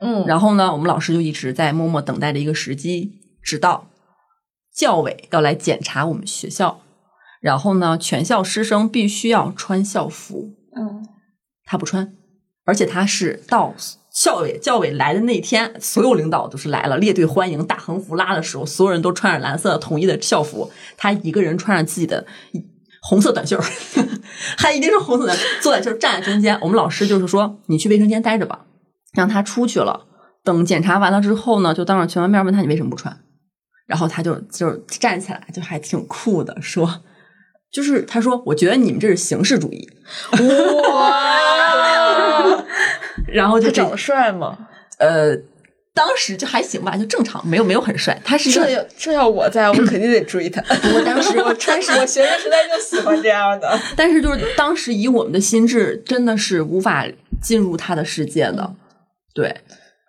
[0.00, 3.86] 嗯，然后呢，我们老师就一直在默默等待着一个时机，直到
[4.74, 6.80] 教委要来检查我们学校，
[7.40, 11.06] 然后呢，全校师生必须要穿校服，嗯，
[11.66, 12.14] 他不穿，
[12.64, 13.74] 而且他是到
[14.10, 22.24] 校委教委来的那天，所有领导都是来了，列队欢迎，大横幅拉的时候，所有人都穿着蓝色统一的校服，他一个人穿着自己的
[23.02, 23.64] 红色短袖儿，
[24.56, 26.58] 还一定是红色的，坐在就是站在中间。
[26.62, 28.64] 我们老师就是说，你去卫生间待着吧，
[29.12, 30.06] 让他出去了。
[30.44, 33.20] 等检查完了之后呢，就当着全班面问他你为什么不穿，
[33.86, 37.02] 然后他就就站起来，就还挺酷的，说。
[37.76, 39.86] 就是他说，我觉得你们这是形式主义，
[40.90, 42.64] 哇，
[43.28, 44.56] 然后就长得帅吗？
[44.96, 45.36] 呃，
[45.92, 48.18] 当时就还行吧，就正常，没有没有很帅。
[48.24, 50.64] 他是，这要这要我在，我肯定得追他。
[50.94, 53.78] 我当时 我但是我学生时代就喜欢这样的。
[53.94, 57.06] 但是就是当时以我们的心智，真的是无法
[57.42, 58.74] 进入他的世界的。
[59.34, 59.54] 对，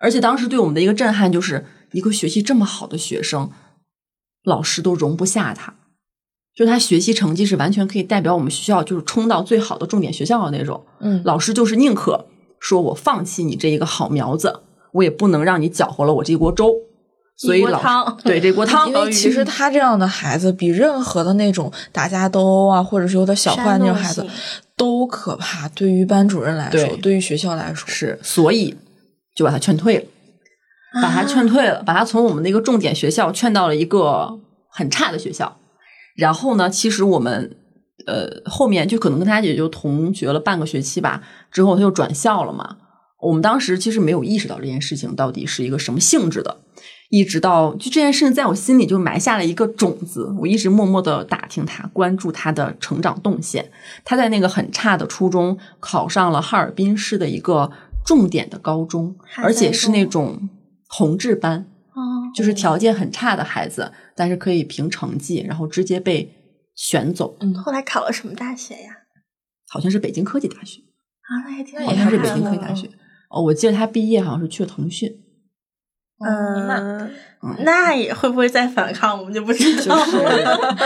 [0.00, 3.50] 而且当时对我们的一个震撼就是，一个学习这么好的学生，
[4.42, 5.74] 老师都容不下他。
[6.58, 10.84] 就是他学习成绩是完全可以代表我们学校，就是冲到最好的重点学校的那种。
[10.98, 12.26] 嗯老师就是宁可
[12.58, 14.58] 说我放弃你这一个好苗子，
[14.90, 16.74] 我也不能让你搅和了我这一锅粥。
[17.36, 24.26] 所以老汤对这锅 汤因，为其实他这样的孩子，比任何的那种打架斗殴啊，或者是有点小坏那种孩子
[24.76, 25.68] 都可怕。
[25.68, 28.74] 对于班主任来说，对对于学校来说，是，所以
[29.36, 30.04] 就把他劝退了，
[31.00, 34.36] 把他劝退了，把他从我们的一个重点学校劝到了一个
[34.68, 35.57] 很差的学校。
[36.18, 37.56] 然后呢，其实我们
[38.06, 42.76] 呃后面就可能跟他也就同学了半个学期吧，之后他就转校了嘛。
[43.20, 46.58] 我们当时其实没有意识到这件事情到底是一个什么性质的，
[47.10, 53.70] 一直到就这件事情在我心里就埋下了一个种子，我一直默默的打听他，关注他的成长动线。
[54.04, 57.70] 他在那个很差的初中考上了哈尔滨市的一个
[58.04, 60.48] 重点的高中，而且是那种
[60.88, 66.34] 宏志班，哦，就是条件很差的孩子，但是可以凭成绩，然后直接被
[66.74, 68.90] 选走，嗯后来考了什么大学呀？
[69.68, 70.80] 好像是北京科技大学，
[71.22, 72.88] 啊，那还挺好像是北京科技大学。
[73.30, 75.10] 哦，我记得他毕业好像是去了腾讯，
[76.24, 77.10] 嗯，
[77.60, 80.76] 那也会不会再反抗，我们就不知道了。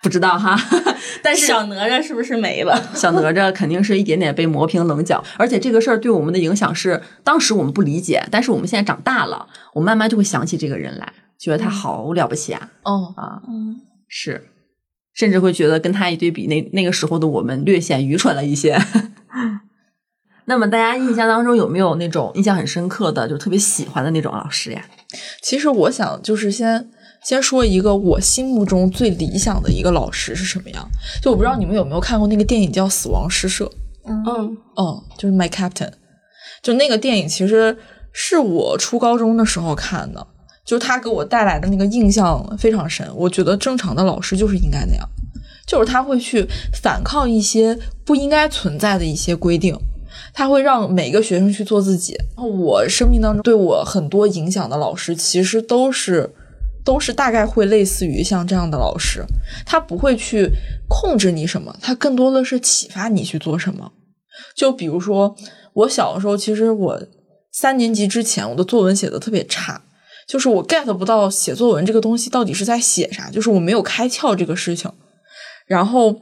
[0.00, 0.56] 不知道哈，
[1.22, 2.80] 但是小哪吒是不是没了？
[2.94, 14.48] 小哪吒肯定是一点点被磨平棱角，而且这个事儿对我们的影响是，当时我们不理解，但是我们现在长大了，我慢慢就会想起这个人来，觉得他好了不起啊哦，啊，嗯，是，
[15.14, 18.78] 甚至会觉得跟他一对比，那那个时候的我们略显愚蠢了一些。
[20.46, 24.82] 那么大家印象当中有没有那种印象很深刻的，就特别喜欢的那种老师呀？
[25.42, 26.90] 其实我想就是先
[27.22, 30.88] 先说一个我心目中最理想的一个老师是什么样。
[31.22, 33.66] 就我不知道你们有没有看过那个电影叫《死亡诗社》。
[34.06, 35.92] 嗯，嗯，就是 My Captain，
[36.62, 37.76] 就那个电影其实
[38.10, 40.26] 是我初高中的时候看的，
[40.68, 43.08] 就他给我带来的那个印象非常深。
[43.16, 45.08] 我觉得正常的老师就是应该那样，
[45.66, 46.46] 就是他会去
[46.82, 49.74] 反抗一些不应该存在的一些规定，
[50.34, 52.14] 他会让每个学生去做自己。
[52.36, 56.34] 我生命当中对我很多影响的老师，其实都是。
[56.84, 59.22] 都是大概会类似于像这样的老师，
[59.66, 60.48] 他不会去
[60.88, 63.92] 控制你什么，他更多的是启发你去做什么。
[64.56, 65.36] 就比如说，
[65.74, 67.02] 我小的时候，其实我
[67.52, 69.82] 三年级之前，我的作文写的特别差，
[70.28, 74.92] 就是我 get 不到写作文这个东西到底是在写啥，就是我没有开窍这个事情。
[75.66, 76.14] 然后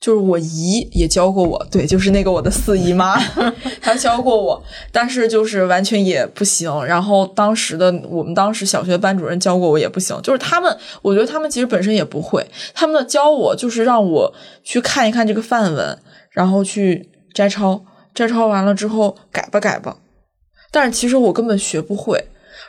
[0.00, 3.16] 就是我姨也教过我，对，就是那个我的四姨妈，
[3.80, 6.84] 她教过我，但是就是完全也不行。
[6.84, 15.98] 然后当时的我们当时小学班主任教过我也不行，就是他们，我觉得他们其实本身也不会，他们的教我就是让我去看一看这个范文，
[16.32, 17.10] 然后去。
[17.34, 19.98] 摘抄，摘抄完了之后改吧改吧，
[20.72, 22.24] 但是其实我根本学不会。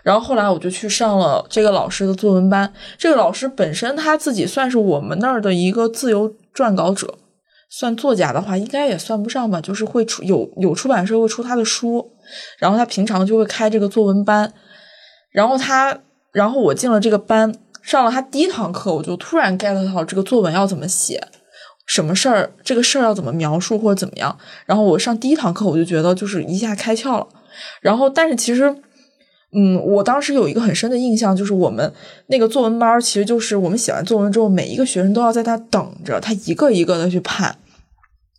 [0.09, 2.73] 然后后来我就去上了这个老师的作文班。
[2.97, 7.13] 这个老师本身他自己算是我们那儿的一个自由撰稿者，
[7.69, 12.11] 算作家的话应该也算不上吧，就是会出有有出版社会出他的书。
[12.57, 14.51] 然后他平常就会开这个作文班。
[15.31, 15.95] 然后他，
[16.31, 17.53] 然后我进了这个班，
[17.83, 21.21] 上了他第一堂课，我就突然 get 到这个作文要怎么写。
[21.85, 22.51] 什么事儿？
[22.63, 24.35] 这个事儿要怎么描述或者怎么样？
[24.65, 27.27] 然后我上第一堂课，我就觉得就是一下开窍了。
[27.81, 28.75] 然后，但是其实，
[29.51, 31.91] 嗯，我当时有一个很深的印象，就是我们
[32.27, 37.57] 那个作文班，其实就是我们写完作文之后，每一个学生都要在那等着，他一个一个的去判。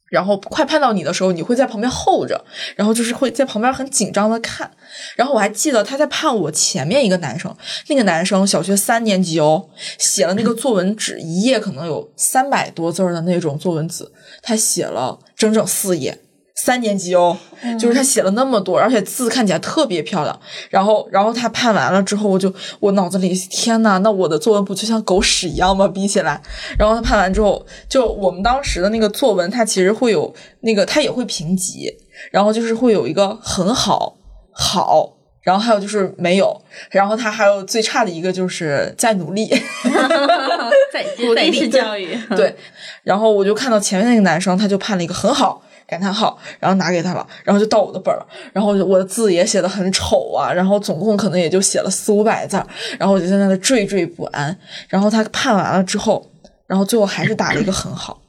[0.09, 2.45] 然后快判到你的时候，你会在旁边候着，
[2.75, 4.69] 然后就是会在旁边很紧张的看。
[5.15, 7.57] 然后我还记得他在判我前面一个男生，
[7.89, 14.05] 那个男生小学三年级哦，写了那个作文纸一页可能有三百多字的那种作文纸，
[14.43, 16.19] 他写了整整四页。
[16.63, 17.37] 三年级哦，
[17.79, 20.41] 就是他写了那么多，而且字看起来特别漂亮。
[20.69, 25.89] 然后，然后他判完了之后，我就我脑子里天呐，那我的作文不就像狗屎一样吗？
[25.89, 26.41] 比起来，
[26.79, 31.91] 然后他判完之后，就我们当时的那个作文，他其实会有那个，他也会评级，
[32.31, 34.17] 然后就是会有一个很好，
[34.53, 39.47] 好，然后还有就是没有，然后他还有最差的一个就是在努力，
[40.93, 42.55] 在努力式教育，对。
[43.03, 45.63] 然后我就看到前面那个男生，他就判了一个很好。
[45.91, 52.57] 感叹号，然后拿给他了，然后就到我的本了，然后我的字也写的很丑啊，然后总共可能也就写了四五百字，
[52.97, 54.57] 然后我就在那里惴惴不安。
[54.89, 56.25] 然后他判完了之后，
[56.69, 58.23] 然后最后还是打了一个很好，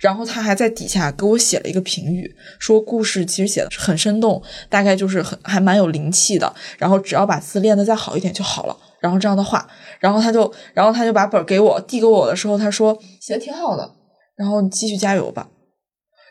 [0.00, 8.76] 然后他还在底下给我写了一个评语，说故事其实写的很生动，大概就是很还蛮有灵气的，然后只要把字练得再好一点就好了。
[9.00, 9.68] 然后这样的话，
[10.00, 13.90] 然后他就，然后他就把本给我递给我的时候，他说写的挺好的，
[14.36, 15.48] 然后你继续加油吧。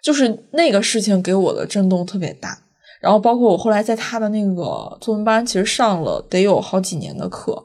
[0.02, 2.58] 就是那个事情给我的震动特别大，
[3.00, 7.64] 然后包括我后来在他的那个作文班，其实上了得有好几年的课，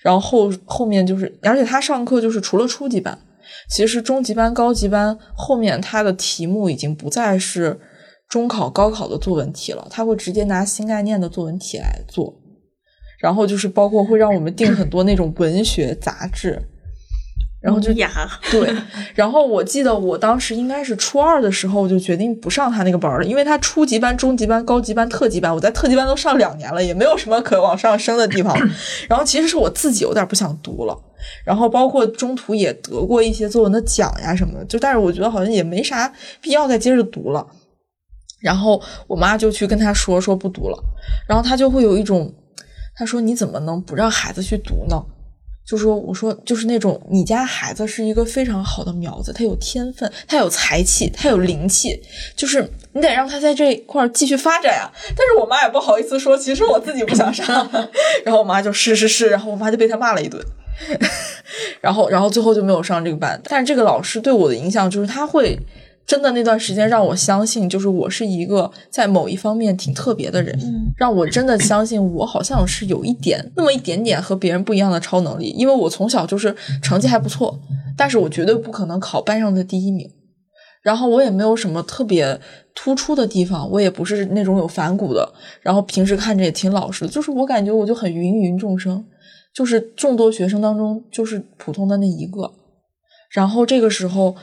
[0.00, 3.16] 然后后面就是，而且他上课就是除了初级班，
[3.70, 7.78] 其实中级班、高级班后面他的题目已经不再是
[8.28, 12.34] 中考、高考的作文题了，他会直接拿新概念的作文题来做，
[13.20, 16.60] 然后就是包括会让我们订很多那种文学杂志。
[17.60, 18.08] 然后就呀，
[18.52, 18.72] 对，
[19.14, 28.56] 然后我记得我当时应该是初二的时候，我就决定不上他那个班了，因为他初级班、中级班、高级班、特级班，我在特级班都上两年了，也没有什么可往上升的地方。
[29.08, 30.96] 然后其实是我自己有点不想读了，
[31.44, 37.44] 然后包括中途也得过一些作文的奖呀什么的，就但是我觉得好像也没啥必要再接着读了。
[38.40, 40.78] 然后我妈就去跟他说说不读了，
[41.28, 42.32] 然后他就会有一种，
[42.94, 45.02] 他说你怎么能不让孩子去读呢？
[45.68, 52.00] 就说我说就是那种你家孩子是一个非常好的苗子，他有天分，他有才气，他有灵气，
[52.34, 54.90] 就是你得让他在这块继续发展呀。
[55.08, 57.46] 但是我妈也不好意思说，其实我自己不想上。
[58.24, 60.42] 然后我妈就是是是，然后我妈就被他骂了一顿。
[61.82, 63.38] 然后然后最后就没有上这个班。
[63.44, 65.58] 但是这个老师对我的影响就是他会。
[66.08, 70.58] 真的那段时间让我相信，就是我是一个在某一方面挺特别的人，
[70.96, 75.50] 让我真的相信我好像是有一点那么一点点和别人不一样的超能力。
[75.50, 77.60] 因为我从小就是成绩还不错，
[77.94, 80.10] 但是我绝对不可能考班上的第一名。
[80.80, 82.40] 然后我也没有什么特别
[82.74, 85.30] 突出的地方，我也不是那种有反骨的。
[85.60, 89.04] 然后平时看着也挺老实的，就是我感觉我就很芸芸众生，
[89.54, 92.50] 就是众多学生当中就是普通的那一个。
[93.30, 94.34] 然后这个时候。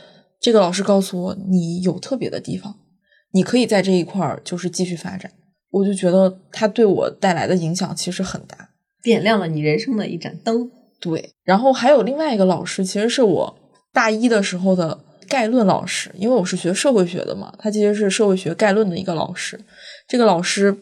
[0.45, 2.75] 这个老师告诉我，你有特别的地方，
[3.31, 5.31] 你可以在这一块儿就是继续发展。
[5.71, 8.69] 我就觉得他对我带来的影响其实很大。
[9.01, 10.69] 点亮了你人生的一盏灯。
[10.99, 13.57] 对，然后还有另外一个老师，其实是我
[13.91, 19.59] 大一的时候的概论老师，因为我是学社会学的嘛，他其实是社会学概论的一个老师。
[20.07, 20.77] 这个老师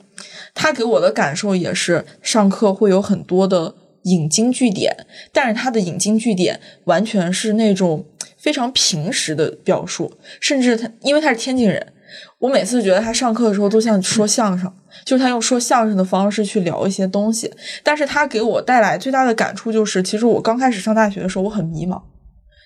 [0.53, 4.93] 他给我的感受也是，上课会有很多的引经据典，
[5.31, 8.05] 但是他的引经据典完全是那种
[8.43, 11.93] 非常平实的表述，甚至他因为他是天津人，
[12.37, 14.71] 我每次觉得他上课的时候都像说相声。
[15.03, 21.99] 就是他用说相声的方式去聊一些东西，但是他给我带来最大的感触就是，其实我刚开始上大学的时候，我很迷茫，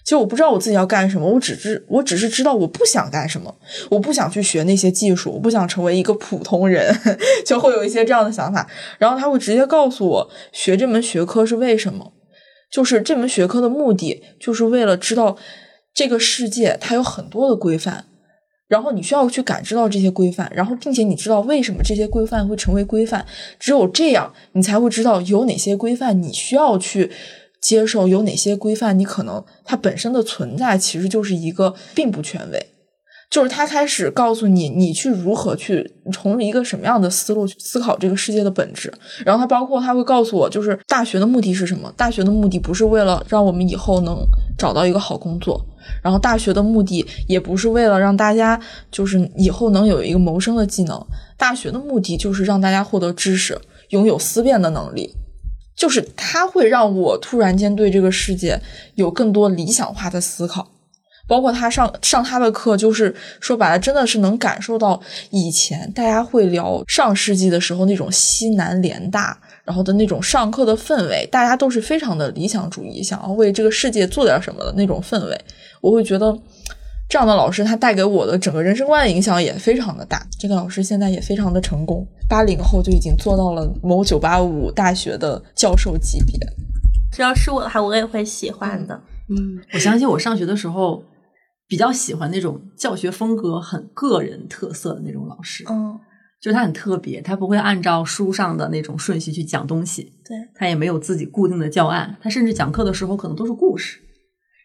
[0.03, 3.55] 其实我不知道我自己要干什么，我只知我只是知道我不想干什么，
[3.89, 6.93] 我不想去学那些技术，我不想成为一个普通人，
[7.45, 8.67] 就会有一些这样的想法。
[8.99, 12.11] 然后他会直接告诉我，学这门学科是为什么，
[12.69, 15.37] 就是这门学科的目的，就是为了知道
[15.97, 18.05] 这个世界它有很多的规范。
[18.67, 23.25] 然后你需要去感知到这些规范，然后并且你知道为什么这些规范会成为规范，
[23.57, 27.09] 只有这样你才会知道有哪些规范你需要去
[27.61, 32.67] 接受，有哪些规范你可能它本身的存在其实就是一个并不权威。
[33.29, 38.91] 就是他开始告诉你，你去如何去从一个什么样的思路去思考这个世界的本质。
[39.25, 41.93] 然后他包括他会告诉我，就是大学的目的是什么？
[41.97, 44.17] 大学的目的不是为了让我们以后能
[44.57, 45.65] 找到一个好工作，
[46.03, 48.59] 然后大学的目的也不是为了让大家
[48.91, 50.99] 就是以后能有一个谋生的技能。
[51.37, 53.59] 大学的目的就是让大家获得知识，
[53.89, 55.15] 拥有思辨的能力。
[55.75, 58.59] 就是他会让我突然间对这个世界
[58.95, 60.67] 有更多理想化的思考。
[61.27, 75.37] 包括他上上他的课，就是说白了，真的是能感受到以前大家会聊上世纪的时候那种西南联大，然后的那种上课的氛围，大家都是非常的理想主义，想要为这个世界做点什么的那种氛围。
[75.81, 76.33] 我会觉得
[77.09, 80.25] 这样的老师，他带给我的整个人生观的影响也非常的大。
[80.39, 86.39] 这个老师现在也非常的成功，八零后就已经做到了某九八五大学的教授级别。
[87.11, 88.95] 只要是我的话，我也会喜欢的。
[89.29, 91.03] 嗯，我想起我上学的时候。
[91.69, 95.99] 比较喜欢那种教学风格很个人特色的那种老师，嗯，
[96.41, 103.99] 就是他很特别，他不会按照书上的那种顺序去讲东西，对他也没有自己固定的教案，他甚至讲课的时候可能都是故事。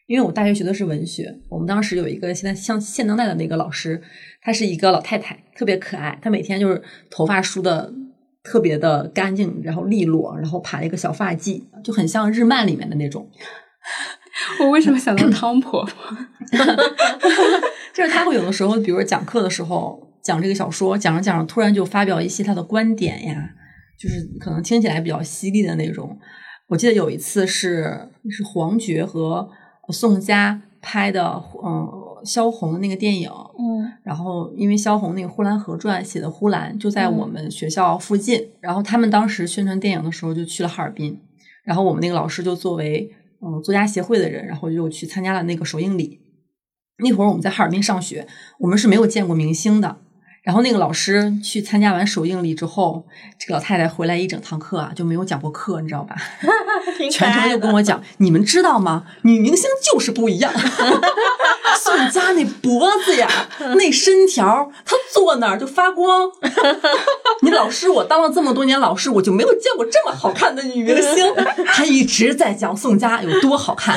[0.07, 4.03] 因为我大学学的是文学，我们当时有一个现在像现当代的那个老师，
[4.43, 7.91] 她是一个老太太，特别可爱，她每天就是头发梳的
[8.43, 13.27] 特别的干净，然后利落，然后盘了一个小发髻，就很像日漫里面的那种。
[14.61, 16.16] 我为什么想到汤婆婆？
[17.95, 23.51] 就是他会有的时候，比如讲课的时候讲这个小说，讲着讲着突然就发表一些他的观点呀，
[23.99, 26.18] 就是可能听起来比较犀利的那种。
[26.68, 29.49] 我记得有一次是是黄觉和
[29.91, 31.89] 宋佳拍的，嗯，
[32.25, 41.20] 萧红的那个电影，嗯，然后因为萧红那个《呼兰河传》写的呼兰就在我们学校附近，然后他们当时宣传电影的时候就去了哈尔滨，
[41.64, 43.12] 然后我们那个老师就作为。
[43.45, 46.20] 嗯，作家协会的人，然后就去参加了那个首映礼。
[46.99, 48.25] 那会儿我们在哈尔滨上学，
[48.61, 49.97] 我们是没有见过明星的。
[50.43, 53.07] 然后那个老师去参加完首映礼之后，
[53.38, 56.16] 这个老太太回来一整堂课啊就没有讲过课，你知道吧？
[57.12, 59.05] 全程就跟我讲，你们知道吗？
[59.22, 60.53] 女明星就是不一样。
[61.78, 63.28] 宋佳那脖子呀，
[63.76, 66.30] 那身条，她坐那儿就发光。
[67.43, 71.32] 你老师，我当了这么多年老师，我就没有见过这么好看的女明星。
[71.66, 73.97] 她一直在讲宋佳有多好看，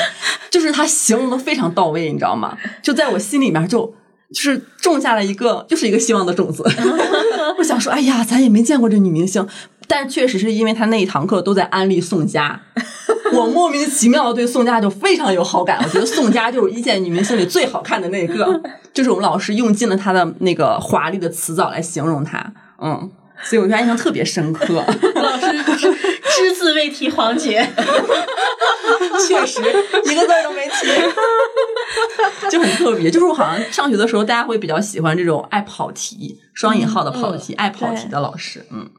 [0.52, 2.56] 就是她形容的非常到位，你知道吗？
[2.84, 3.96] 就在我心里面就。
[4.34, 6.64] 就是种下了一个，就是一个希望的种子。
[7.58, 9.48] 我想说，哎呀，咱也没见过这女明星，
[9.88, 12.60] 但确实是因为她那一堂课都在安利宋佳，
[13.34, 15.80] 我莫名其妙的对宋佳就非常有好感。
[15.84, 18.62] 我觉得宋佳就是一线女明星里最好看的那个，
[18.94, 22.52] 就是我们老师用尽了她的那个华丽的词藻来形容她，
[22.82, 23.10] 嗯，
[23.44, 24.74] 所以我觉得印象特别深刻。
[25.16, 25.48] 老师
[26.36, 27.66] 只字未提黄觉。
[29.28, 30.88] 确实，一个字都没提，
[32.52, 33.10] 就很特别。
[33.10, 38.66] 就是我好像上学的时候，大家会比较喜欢这种爱跑题（双引号的跑题）、爱跑题的老师。
[38.72, 38.90] 嗯，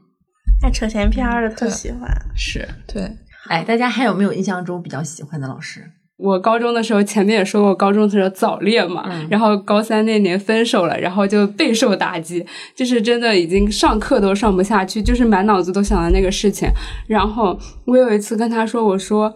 [0.62, 2.08] 爱扯闲篇的特喜欢。
[2.34, 3.10] 是对，
[3.48, 5.82] 哎，大家还有没有印象中比较喜欢的老师？
[6.18, 16.68] 我高中的时候，前面也说过，高中的时候早恋嘛，然后高三那年分手了，然后就备受打击，就是真的已经上课都上不下去，就是满脑子都想的那个事情。
[17.06, 19.34] 然后我有一次跟他说，我说。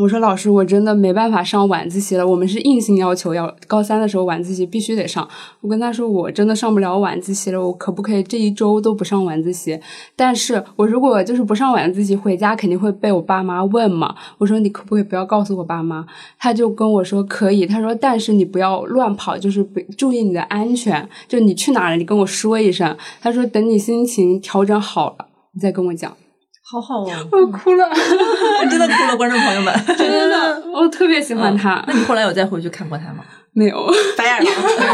[0.00, 2.26] 我说老师，我真的没办法上晚自习了。
[2.26, 5.28] 我们是硬性要求要高三的时候晚自习必须得上。
[5.60, 7.62] 我跟他说，我真的上不了晚自习了。
[7.62, 9.78] 我可不可以这一周都不上晚自习？
[10.16, 14.14] 但是我如果就是不上晚自习，回家肯定会被我爸妈问嘛。
[14.38, 16.06] 我说你可不可以不要告诉我爸妈？
[16.38, 17.66] 他就跟我说可以。
[17.66, 21.06] 他说但是你不要乱跑，就是不注意你的安全。
[21.28, 22.96] 就你去哪了，你跟我说一声。
[23.20, 26.16] 他说等你心情调整好了，你再跟我讲。
[26.72, 27.84] 好好哦， 我哭了，
[28.62, 29.74] 我真的哭了，观众朋友们。
[29.98, 31.84] 真的，我特别喜欢他。
[31.86, 33.22] 那你后来有再回去看过他吗？
[33.54, 34.42] 没有，白眼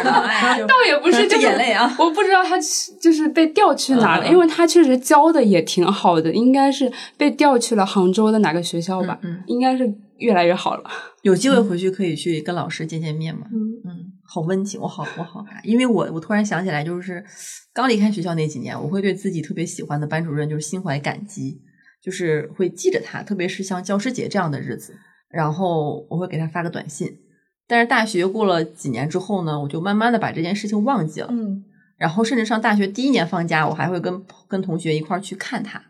[0.04, 1.94] 狼，哎，倒也不是，这就是眼泪啊。
[1.96, 10.82] 我不知道他去就是被调去哪了，因为他确实教的也挺好的，应该是被调去了杭州的哪个学校吧，嗯应该是越来越好了。
[11.22, 13.42] 有机会回去可以去跟老师见见面嘛。
[13.52, 13.54] 嗯
[13.86, 17.24] 嗯，好温情，我好我好爱，因为我我突然想起来，就是
[17.72, 21.60] 刚离开学校那几年，我会对自己特别喜欢的班主任就是心怀感激，
[22.02, 24.94] 就是会记着他，特别是像教师节这样的日子，
[25.28, 27.18] 然后我会给他发个短信。
[27.66, 31.28] 但是大学过了几年之后呢，我就慢慢的把这件事情忘记了。
[31.30, 31.64] 嗯
[31.98, 35.82] 然后甚至上大学第一年放假，我还会跟跟同学一块儿去看他，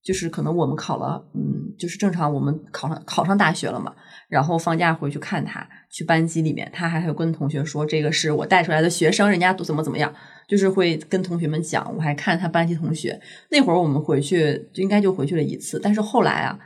[0.00, 3.92] 就是可能我们考了，嗯，就是正常我们考上考上大学了嘛，
[4.32, 10.10] 然后放假回去看他，去班级里面，他还会跟同学说这个是我带出来的学生，人家都怎么怎么样，
[10.48, 13.20] 就是会跟同学们讲，我还看他班级同学。
[13.50, 16.58] 那会儿我们回去就应该就回去了一次，但是后来啊，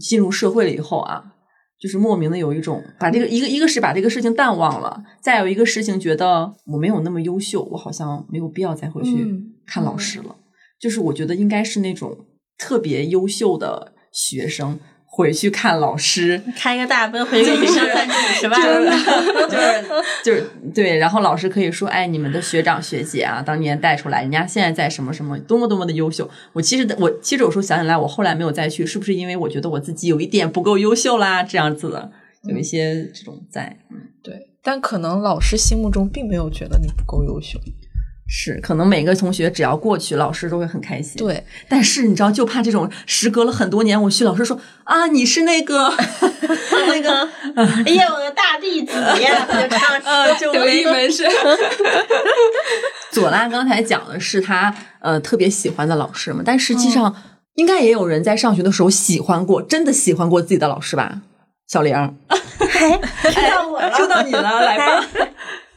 [0.00, 1.32] 进入社会了以后啊。
[1.76, 10.34] 就是莫名的有一种把这个一个一个是把这个事情淡忘了，再有一个事情觉得我没有那么优秀，我好像没有必要再回去嗯看老师了。
[10.80, 12.16] 就是我觉得应该是那种
[12.56, 14.78] 特别优秀的学生
[15.16, 18.60] 回去看老师，开个大奔回去给学校赞助五十万，
[19.48, 19.84] 就是
[20.24, 26.28] 就是对，然后老师可以说，哎，你们的学长学姐啊，当年带出来，人家现在在什么什么，多么多么的优秀。
[26.52, 31.44] 我其实我其实有时候想起来，我后来没有再去，是不是因为我觉得我自己有一点不够优秀啦？
[31.44, 32.10] 这样子的，
[32.48, 37.60] 有一些这种在，嗯，对，但可能老师心目中并没有觉得你不够优秀。
[38.26, 45.92] 是，可能每个同学只要过去，老师都会很开心。，对，但是你知道，就怕这种时隔了很多年，我去，老师说啊，你是那个
[46.88, 47.28] 那个，
[47.84, 51.30] 哎呀，我的大弟子就唱 呃，就德艺门生，
[53.10, 57.14] 左拉刚才讲的是他呃特别喜欢的老师嘛，但实际上
[57.54, 61.20] 应该也有人在上学的时候喜欢过，真的喜欢过自己的老师吧？
[61.68, 63.00] 小玲儿，哎，
[63.30, 65.06] 说到我了， 说到你了，来吧。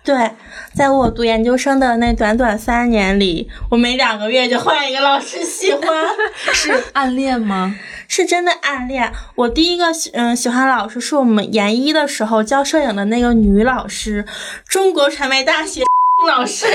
[0.03, 0.31] 对，
[0.77, 5.81] 在我读研究生的那短短三年里，我每两个月就换一个老师喜欢，
[6.53, 7.75] 是暗恋吗？
[8.07, 9.11] 是真的暗恋。
[9.33, 14.23] 我第一个喜嗯喜欢老师是我们研一的时候教摄影的那个女老师，
[14.67, 15.83] 中国传媒大学
[16.27, 16.67] 老师。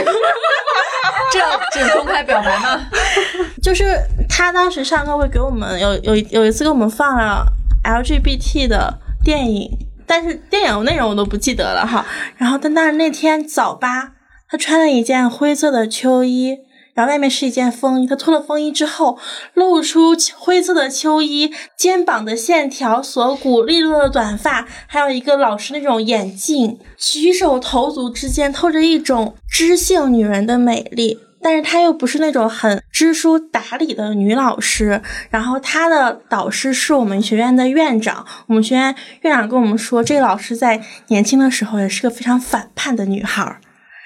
[1.32, 1.40] 这
[1.72, 2.80] 这是公开表白吗？
[3.62, 3.96] 就是
[4.28, 7.46] 他当时上课会给我们有有有一次给我们放了
[7.84, 9.70] LGBT 的电影，
[10.06, 12.04] 但是电影内容我都不记得了哈。
[12.36, 14.12] 然后但那那天早八，
[14.48, 16.58] 他穿了一件灰色的秋衣，
[16.94, 18.06] 然后外面是一件风衣。
[18.06, 19.18] 他脱了风衣之后，
[19.54, 31.18] 露出灰色的秋衣，肩膀的线条、锁骨、利落的短发，还有一个老师那种眼镜，举手投足之间透着一种知性女人的美丽。
[31.42, 43.60] 但是她又不是那种很知书达理的女老师，然后她的导师是我们学院的院长，我们学院院长跟我们说，这个老师在年轻的时候也是个非常反叛的女孩儿。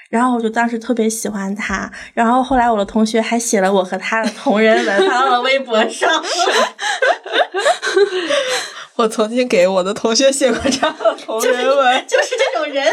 [0.09, 6.09] 然后我就当时特别喜欢她，然后后来我的同学还写了我和她的同人文发到了微博上。
[8.95, 12.83] 我曾经给我的同学写过这样的同人文，就是这种人，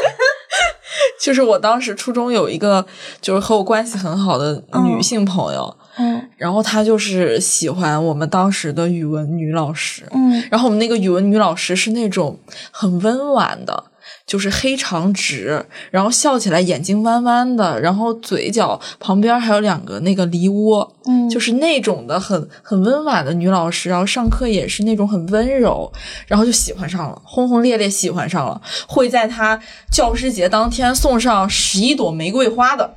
[1.25, 2.85] 就是我当时初中有一个
[3.23, 6.21] 就是和我关系很好的女性朋友，嗯。
[6.37, 10.45] 然后她就是喜欢我们当时的语文女老师，嗯。
[10.51, 12.39] 然后我们那个语文女老师是那种
[12.71, 13.85] 很温婉的，
[14.27, 25.93] 就是黑长直，然后笑起来眼睛弯弯的，然后嘴角旁边还有两个那个梨窝，嗯，就是那种的很很温婉的女老师，然后上课也是那种很温柔，
[26.27, 29.61] 然后就喜欢上了，轰轰烈烈喜欢上了，会在她
[29.93, 32.95] 教师节当天送上十一朵玫瑰花的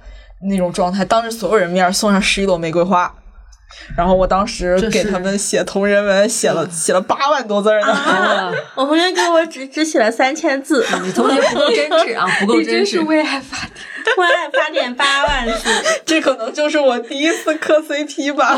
[0.50, 3.14] 那种状态，当着所有人面送上十一朵玫瑰花。
[3.96, 7.88] 然后我当时给他们写同人文，写了写了八万多字呢。
[7.88, 13.06] 啊，我同学给我只只写了三千字，你同学不够真挚啊，不够真挚。
[13.06, 13.72] 为爱发电。
[14.18, 15.70] 为爱发电八万字。
[16.06, 18.58] 这可能就是我第一次磕 CP 吧。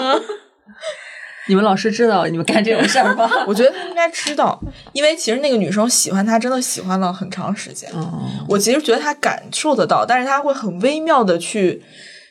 [1.48, 3.28] 你们老师知道你们干这种事儿吗？
[3.48, 4.62] 我觉得他应该知道，
[4.94, 7.90] 因为其实那个女生喜欢他，真的喜欢了很长时间。
[7.96, 11.84] 嗯，我其实觉得他感受得到，但是他会很微妙的去，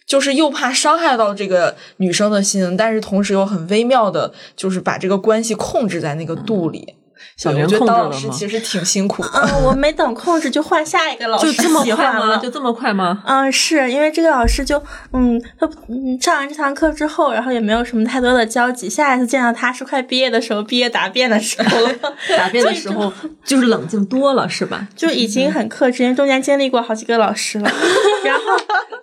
[0.08, 6.94] 就是又怕伤害到这个女生的心，但是同时又很微妙的，就是把这个关系控制在那个度里。
[7.36, 8.28] 小玲对我觉得当控制了吗？
[8.28, 9.28] 老师其实挺辛苦的。
[9.34, 12.36] 嗯，我没等控制就换下一个老师就这么快吗？
[12.38, 13.22] 就这么快吗？
[13.26, 14.80] 嗯，是因为这个老师就
[15.12, 18.88] 嗯，他嗯上完这堂课之后，然后也没有什么太多的交集。
[18.88, 21.92] 下一次见到他是快毕业的时候，毕业答辩的时候了，
[22.38, 23.12] 答辩的时候
[23.44, 24.88] 就是冷静多了，是吧？
[24.96, 27.68] 就已经很克制，因为中间经历过好几个老师了。
[28.24, 28.42] 然后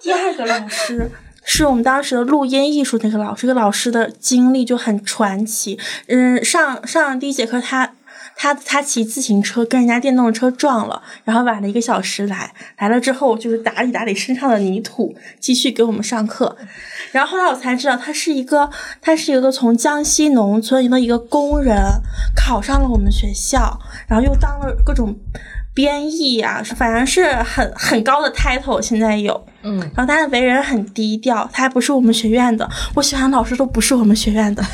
[0.06, 1.10] 第二个老师
[1.44, 5.80] 是我们当时的录音艺术那个老师，这个老师的经历就很传奇。
[6.06, 7.94] 嗯，上上第一节课他。
[8.38, 16.58] 他他骑自行车跟人家电动车撞了，然后晚了一个小时来，来了之后就是打理打理身上的泥土，继续给我们上课。
[17.14, 18.70] 然后后来我才知道，他是一个
[19.02, 21.78] 他是一个从江西农村的一个工人，
[22.36, 25.16] 考上了我们学校，然后又当了各种
[25.74, 29.48] 编译啊，反正是很很高的 title，现在有。
[29.66, 34.64] 嗯，然后他的为人很低调，他还不是我们学院的，我喜欢的老师都不是我们学院的。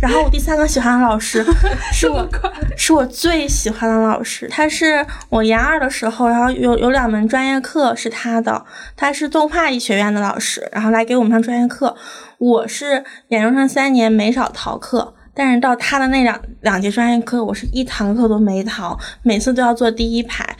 [0.00, 1.44] 然后我第三个喜欢的老师
[1.92, 2.26] 是我
[2.74, 8.64] 是我最喜欢的老师，他是我研二的时候，然后有有两门专业课是他的，
[8.96, 11.94] 他是动画艺学院的老师，然后来给我们上专业课。
[12.38, 20.56] 我是研究生三年没少逃课，但是到他的那两两节专业课，我是一堂课都没逃，每次都要坐第一排。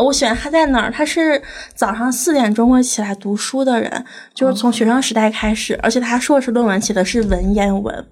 [0.00, 0.90] 我喜欢他在哪儿？
[0.90, 1.42] 他是
[1.74, 4.04] 早上四点钟会起来读书的人，
[4.34, 8.06] 就是从学生时代开始，而且他硕士论文写的是文言文。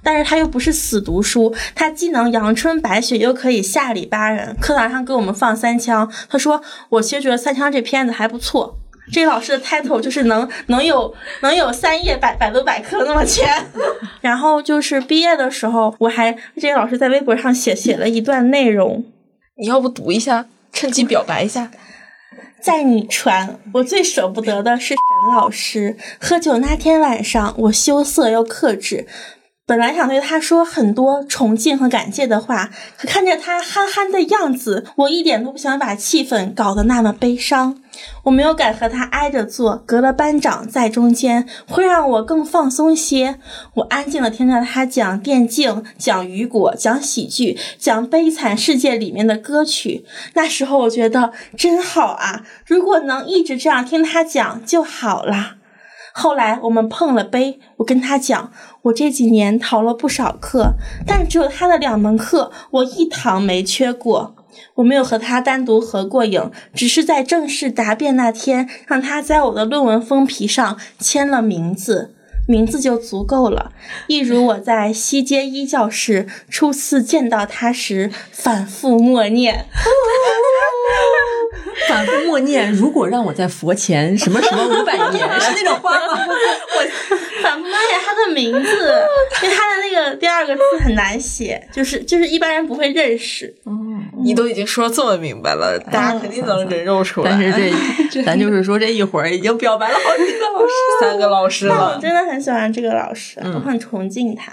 [0.00, 4.56] 但是他又不是死读书，他既能阳春白雪，又可以下里巴人。
[4.60, 8.78] 课堂上给我们放三枪，他说：“我其实觉得三枪这片子还不错。”
[9.10, 13.48] 这个老师的 title 就是能能有能有三页百百度百科那么全。
[14.20, 19.04] 然后就是毕业的时候，我还这个老师在微博上写写了一段内容，
[19.56, 21.70] 你要不读一下，趁机表白一下。
[22.60, 24.96] 在你船，我最舍不得的是沈
[25.32, 25.96] 老师。
[26.20, 29.06] 喝酒那天晚上，我羞涩又克制。
[29.64, 37.80] 本来想对他说很多崇敬和感谢的话，可看着他憨憨的样子，我一点都不想把气氛搞得那么悲伤。
[38.24, 43.38] 我没有敢和他挨着坐，隔了班长在中间，会让我更放松些。
[43.74, 50.04] 我安静的听着他讲电竞，讲雨果，讲喜剧，讲悲惨世界里面的歌曲。
[50.34, 52.44] 那时候我觉得真好啊！
[52.66, 55.56] 如果能一直这样听他讲就好了。
[56.12, 58.50] 后来我们碰了杯，我跟他讲，
[58.82, 60.74] 我这几年逃了不少课，
[61.06, 64.34] 但只有他的两门课我一堂没缺过。
[64.74, 72.14] 我没有和他单独合过影，只是在正式答辩那天，让他在我的论文封皮上签了名字，
[72.46, 73.72] 名字就足够了。
[74.06, 79.66] 一如我在西街一教室初次见到他时反复默念。
[81.88, 86.18] 反复默念，如果让我在佛前什么什么五百年， 是那种话吗？
[86.26, 89.02] 我反复默念他的名字，
[89.42, 93.54] 因为他的那个第二个字很难写，就是就是一般人不会认识。
[93.66, 97.30] 嗯，你都已经说这么明白了，大家肯定能人肉出来。
[97.30, 97.72] 但是
[98.10, 104.52] 这， 咱就是说这一会儿已经表白了好几个老师，三个老师了我了，真的很喜欢这个老师，嗯我很崇敬他。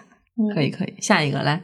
[0.53, 1.61] 可以可以，下一个来，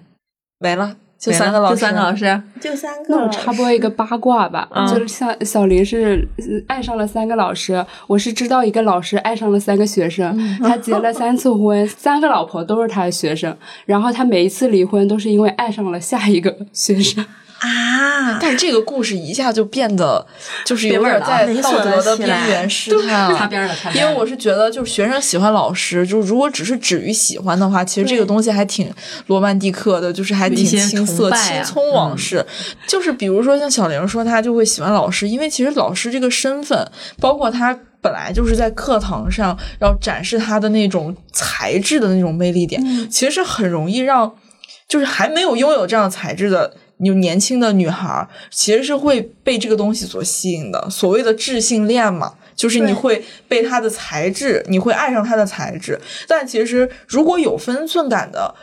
[0.59, 3.29] 没了，就三个老师，就三个老师，就三个那我。
[3.29, 17.23] 插播一个八卦吧，嗯就是像小林是呃爱上了三个老师，我是知道一个老师爱上了三个学生，他结了三次婚， 三个老婆都是他的学生，然后他每一次离婚都是因为爱上了下一个学生。
[17.61, 20.25] 啊，但这个故事一下就变得
[20.65, 23.37] 就是有点在道德的边缘试探了。
[23.37, 24.01] 擦边了，因。
[24.01, 28.91] 为我是觉得，就是学生喜欢老师，就是如果只是止于喜欢的话，其实这个东西还挺
[29.27, 32.43] 罗曼蒂克的，就是还挺青涩、啊青葱往事。
[32.87, 44.33] 就是比如说像小玲说，她就会喜欢老师，因为其实老师这个身份，包括他本来就是在课堂上要展示他的那种才智的那种魅力点，其实是很容易让
[44.87, 46.73] 就是还没有拥有这样才智的。
[47.07, 55.99] 有年轻的女孩儿其实是会被这个东西所吸引的，所谓的智性恋嘛，就是你会被他的才智，你会爱上他的才智。
[56.27, 58.53] 但其实如果有分寸感的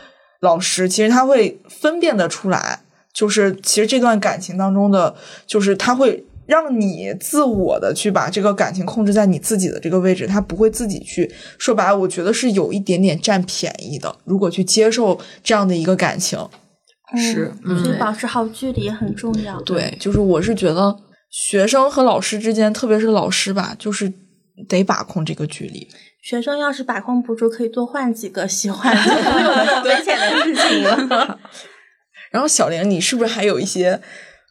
[0.41, 2.79] 老师，其实他会分辨得出来，
[3.11, 5.13] 就是其实这段感情当中的，
[5.45, 14.15] 就是他会让你自我的去把这个感情控制在你自己的这个位置，他不会自己去说白了，我觉得是有一点点占便宜的。
[14.23, 16.39] 如果去接受这样的一个感情，
[17.17, 19.59] 是，嗯所以保持好距离也很重要。
[19.61, 20.95] 对，就是我是觉得
[21.29, 24.11] 学生和老师之间，特别是老师吧，就是
[24.67, 25.87] 得把控这个距离。
[26.21, 31.39] 学生要是把控不住，可以多换几个喜欢，的没有那么危险的事情了。
[32.31, 33.99] 然后小玲，你是不是还有一些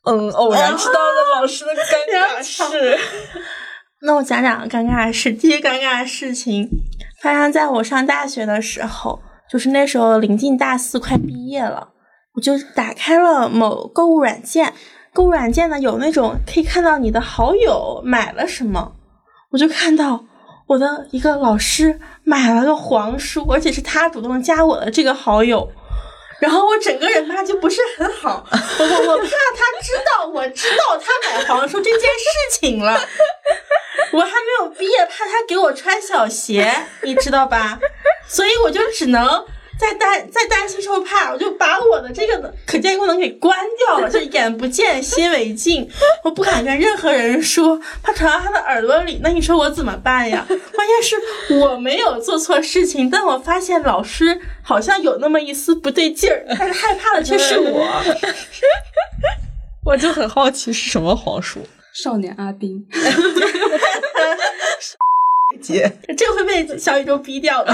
[0.04, 1.78] 嗯偶然知道的老师的尴
[2.40, 2.98] 尬事？
[4.00, 5.32] 那我讲讲尴尬的事。
[5.32, 6.68] 第一尴尬的事情
[7.20, 9.20] 发生在我上大学的时候，
[9.50, 11.88] 就是那时候临近大四，快毕业了，
[12.38, 14.72] 我就打开了某购物软件。
[15.12, 18.92] 购物软件呢有那种可以看到你的好友买了什么，
[19.50, 20.24] 我就看到
[20.68, 25.68] 我的一个老师买了个黄书，而且是他主动加我的这个好友。
[26.38, 33.00] 然后我整个人吧就不是很好，我我我怕他知道我知道他买黄书这件事情了，
[34.12, 37.80] 我还没有毕业，怕他给我穿小鞋，你知道吧？
[38.28, 39.44] 所以我就只能。
[39.78, 45.88] 在担在担心受怕，我就把我的这个可见功能给关掉了，就眼不见心为净，
[46.24, 49.20] 我不敢跟任何人说，怕传到他的耳朵里。
[49.22, 50.44] 那你说我怎么办呀？
[50.48, 51.16] 关键是
[51.54, 57.86] 我没有做错事情，但我发现老师好像有那么一丝不对劲儿，但是害怕的却是我。
[59.86, 61.60] 我就很好奇是什么黄书。
[61.94, 62.84] 少年阿宾，
[65.62, 67.72] 姐，这会被小宇宙逼掉的。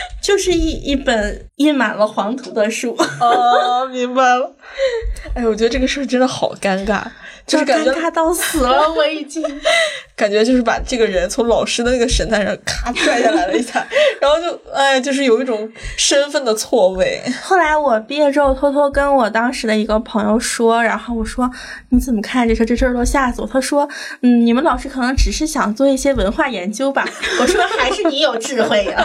[0.22, 2.96] 就是一一本印满了黄图的书。
[3.20, 4.54] 哦，明白了。
[5.34, 7.02] 哎，我觉得这个事儿真的好尴尬，
[7.48, 9.42] 就是感觉尴尬到死了， 我已经。
[10.14, 13.86] 感觉就是把这个人从老师的那个神坛上咔 拽下来了一下，
[14.20, 17.22] 然后就哎，就是有一种身份的错位。
[17.40, 21.48] 后来我毕业之后，偷偷跟我当时的一个朋友说，然后我说
[21.90, 22.66] 你怎么看这事？
[22.66, 23.46] 这事儿都吓死我。
[23.46, 23.88] 他说，
[24.22, 27.08] 嗯，你们老师可能只是想做一些文化研究吧。
[27.40, 29.04] 我说还是你有智慧呀、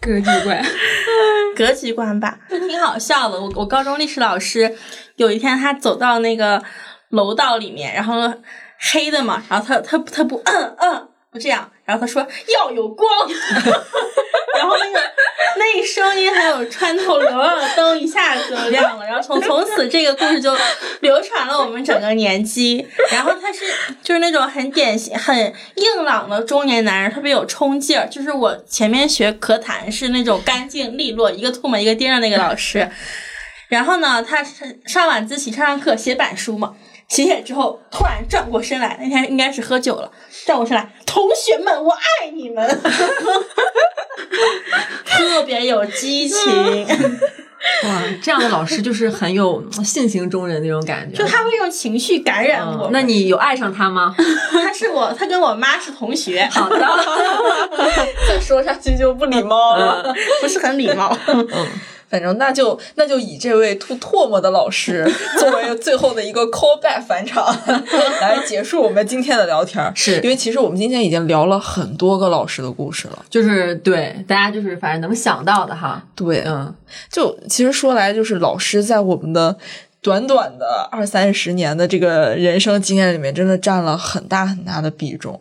[0.00, 0.64] 格局观。
[1.54, 3.40] 格局观吧，就挺好笑的。
[3.40, 4.76] 我我高中历史老师
[5.18, 6.60] 有一天他走到那个
[7.10, 8.32] 楼道里面，然后
[8.92, 14.98] 黑的嘛，然后他他他不嗯嗯不这样，然后他说要有光， 然后那个
[15.58, 20.56] 那一声音还有穿透流浪的灯一下子就亮了，然后从从此这个故事就
[21.00, 22.86] 流传了我们整个年级。
[23.12, 23.64] 然后他是
[24.02, 25.36] 就是那种很典型、很
[25.74, 28.06] 硬朗的中年男人，特别有冲劲儿。
[28.08, 32.88] 就是我前面学咳痰是那种干净利落，一个吐沫一个钉的那个老师。
[33.68, 36.74] 然后呢，他是上晚自习上上课写板书嘛，
[37.08, 40.10] 写写之后突然转过身来，那天应该是喝酒了，
[40.46, 42.66] 转过身来，同学们，我爱你们，
[45.06, 46.86] 特别有激情，
[47.84, 51.18] 哇，这样的老师就是很有性情中人那种感觉。
[51.18, 52.86] 就他会用情绪感染我。
[52.86, 54.14] 嗯那你有爱上他吗？
[54.16, 56.78] 他是我，他跟我妈是同学，好的，
[58.26, 60.14] 再说下去就不礼貌了。
[60.40, 61.14] 不是很礼貌。
[62.08, 65.06] 反正那就那就以这位吐唾沫的老师
[65.38, 67.44] 作为最后的一个 callback 返场，
[68.20, 69.92] 来结束我们今天的聊天儿。
[69.94, 73.24] 是因为其实我们今天已经聊了很多个老师的故事了。
[73.28, 76.74] 就是对大家就是反正能想到的哈，对，嗯，
[77.10, 79.56] 就其实说来，就是老师在我们的
[80.00, 85.40] 短短的二三十年的这个人生经验里面，真的占了很大很大的比重。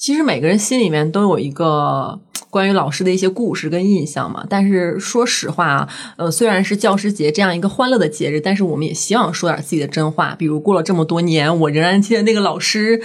[0.00, 2.18] 其实每个人心里面都有一个
[2.48, 4.46] 关于老师的一些故事跟印象嘛。
[4.48, 10.34] 但是说实话啊，呃，虽然是教师节这样一个欢乐的节日，但是我们也希望说点自己的真话。
[10.38, 13.02] 比如过了这么多年，我仍然记得那个老师。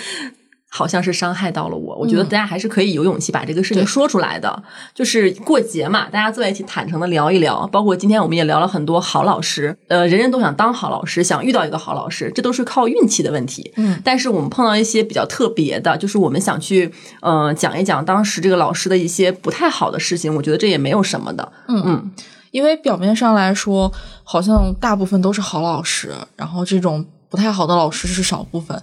[0.76, 4.62] 好像是伤害到了我，我觉得大家还是可以有勇气把这个事情说出来的。
[4.94, 7.66] 就是过节嘛，大家坐在一起坦诚的聊一聊。
[7.68, 13.72] 包括今天我们也聊了很多好老师，呃，人人都想当好老师，想遇到一个好老师，这都是靠运气的问题。
[13.78, 16.92] 嗯，但是我们碰到一些比较特别的，就是我们想去
[17.22, 21.54] 嗯、呃讲一讲当时这个老师的一些不太好的事情，我觉得这也没有什么的。
[21.70, 22.12] 嗯嗯，
[22.52, 23.90] 因为表面上来说，
[24.24, 28.82] 好像大部分都是好老师，然后这种不太好的老师是少部分。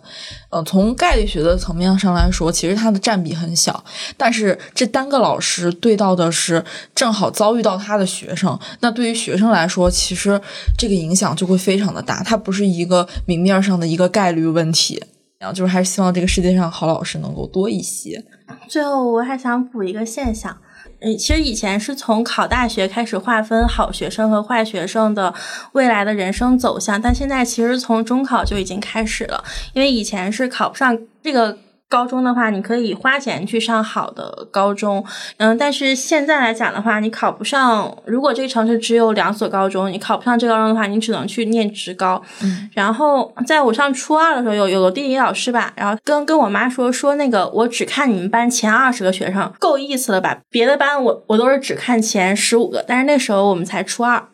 [0.51, 3.83] 呃，从概率学的层面上来说，其实它的占比很小。
[4.19, 6.63] 但是这单个老师对到的是
[6.95, 10.39] 正好遭遇到他的学生，那对于学生来说，其实
[10.77, 12.23] 这个影响就会非常的大。
[12.23, 15.03] 它不是一个明面上的一个概率问题。
[15.39, 18.23] 然后就是还是希望这个世界上好老师能够多一些。
[18.69, 20.57] 最后我还想补一个现象。
[21.05, 25.35] 嗯，其实以前是从考大学开始划分好学生和坏学生的
[25.73, 29.43] 未来的人生走向，但现在其实从中考就已经开始了，
[29.73, 31.59] 因为以前是考不上这个。
[31.93, 35.05] 高中的话，你可以花钱去上好的高中，
[35.37, 42.23] 嗯，但是现在来讲的话，你考不上，如果这个城市只有两所高中，你考不上这高中的话，你只能去念职高。
[42.43, 50.39] 嗯，然后在我上初二的时候，有有个地理老师吧，然后跟跟我妈说说那个，我只看你们班前二十个学生，够意思了吧？
[50.49, 54.25] 别的班我我都是只看前十五个，但是那时候我们才初二。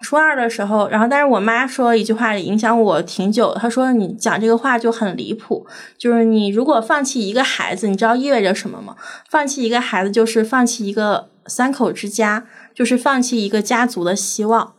[0.00, 3.52] 初二的时候，然后但是我妈说一句话影响我挺久。
[3.54, 5.66] 她说你讲这个话就很离谱，
[5.98, 8.94] 就是你如果放弃一个孩子，你知道意味着什么吗？
[9.28, 14.74] 放弃一个孩子就是放弃一个三口之家，就是放弃一个家族的希望。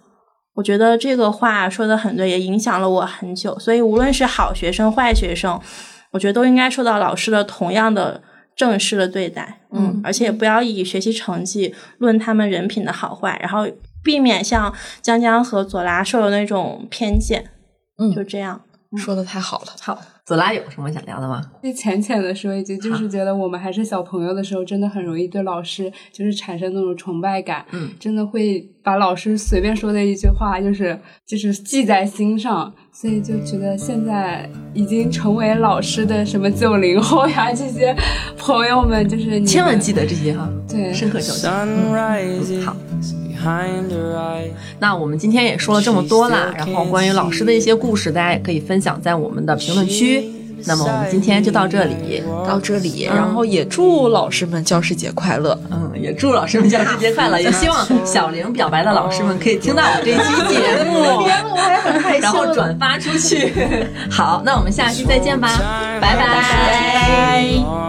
[0.55, 3.59] 我觉得这个话说的很对，也影响了我很久。
[3.59, 5.59] 所以无论是好学生、坏学生，
[6.11, 8.21] 我觉得都应该受到老师的同样的
[8.55, 9.59] 正式的对待。
[9.73, 13.67] 嗯，而且不要以学习成绩论他们人品的好坏，然后。
[14.03, 17.51] 避免像江江和左拉受的那种偏见，
[17.97, 18.61] 嗯就这样。
[18.97, 19.67] 说的太好了。
[19.81, 21.39] 好，左拉有什么想聊的吗？
[21.61, 37.95] 就浅浅的说一句，就是觉得我们还是小朋友的时候，真的很容易对老师就是产生那种崇拜感，嗯，真的会把老师随便说的一句话，就是就是记在心上，所以就觉得现在已经成为老师的什么九零后呀，这些
[38.39, 41.47] 朋友们，就是你们千万记得这些哈，对深刻教训。
[41.47, 42.75] Sunrises 好.
[44.79, 50.31] 那我们今天也说了这么多啦，然后关于老师的一些故事，大家也可以分享在我们的评论区。
[50.65, 55.57] 那么我们今天就到这里，到这里，然后也祝老师们教师节快乐。
[55.71, 60.19] 嗯，也祝老师们教师节快乐， 也希望小玲表白的老师们可以听到我这期
[60.53, 61.25] 节目，
[62.19, 63.53] 然后转发出去。
[64.11, 65.47] 好，那我们下期再见吧，
[66.01, 67.88] 拜拜。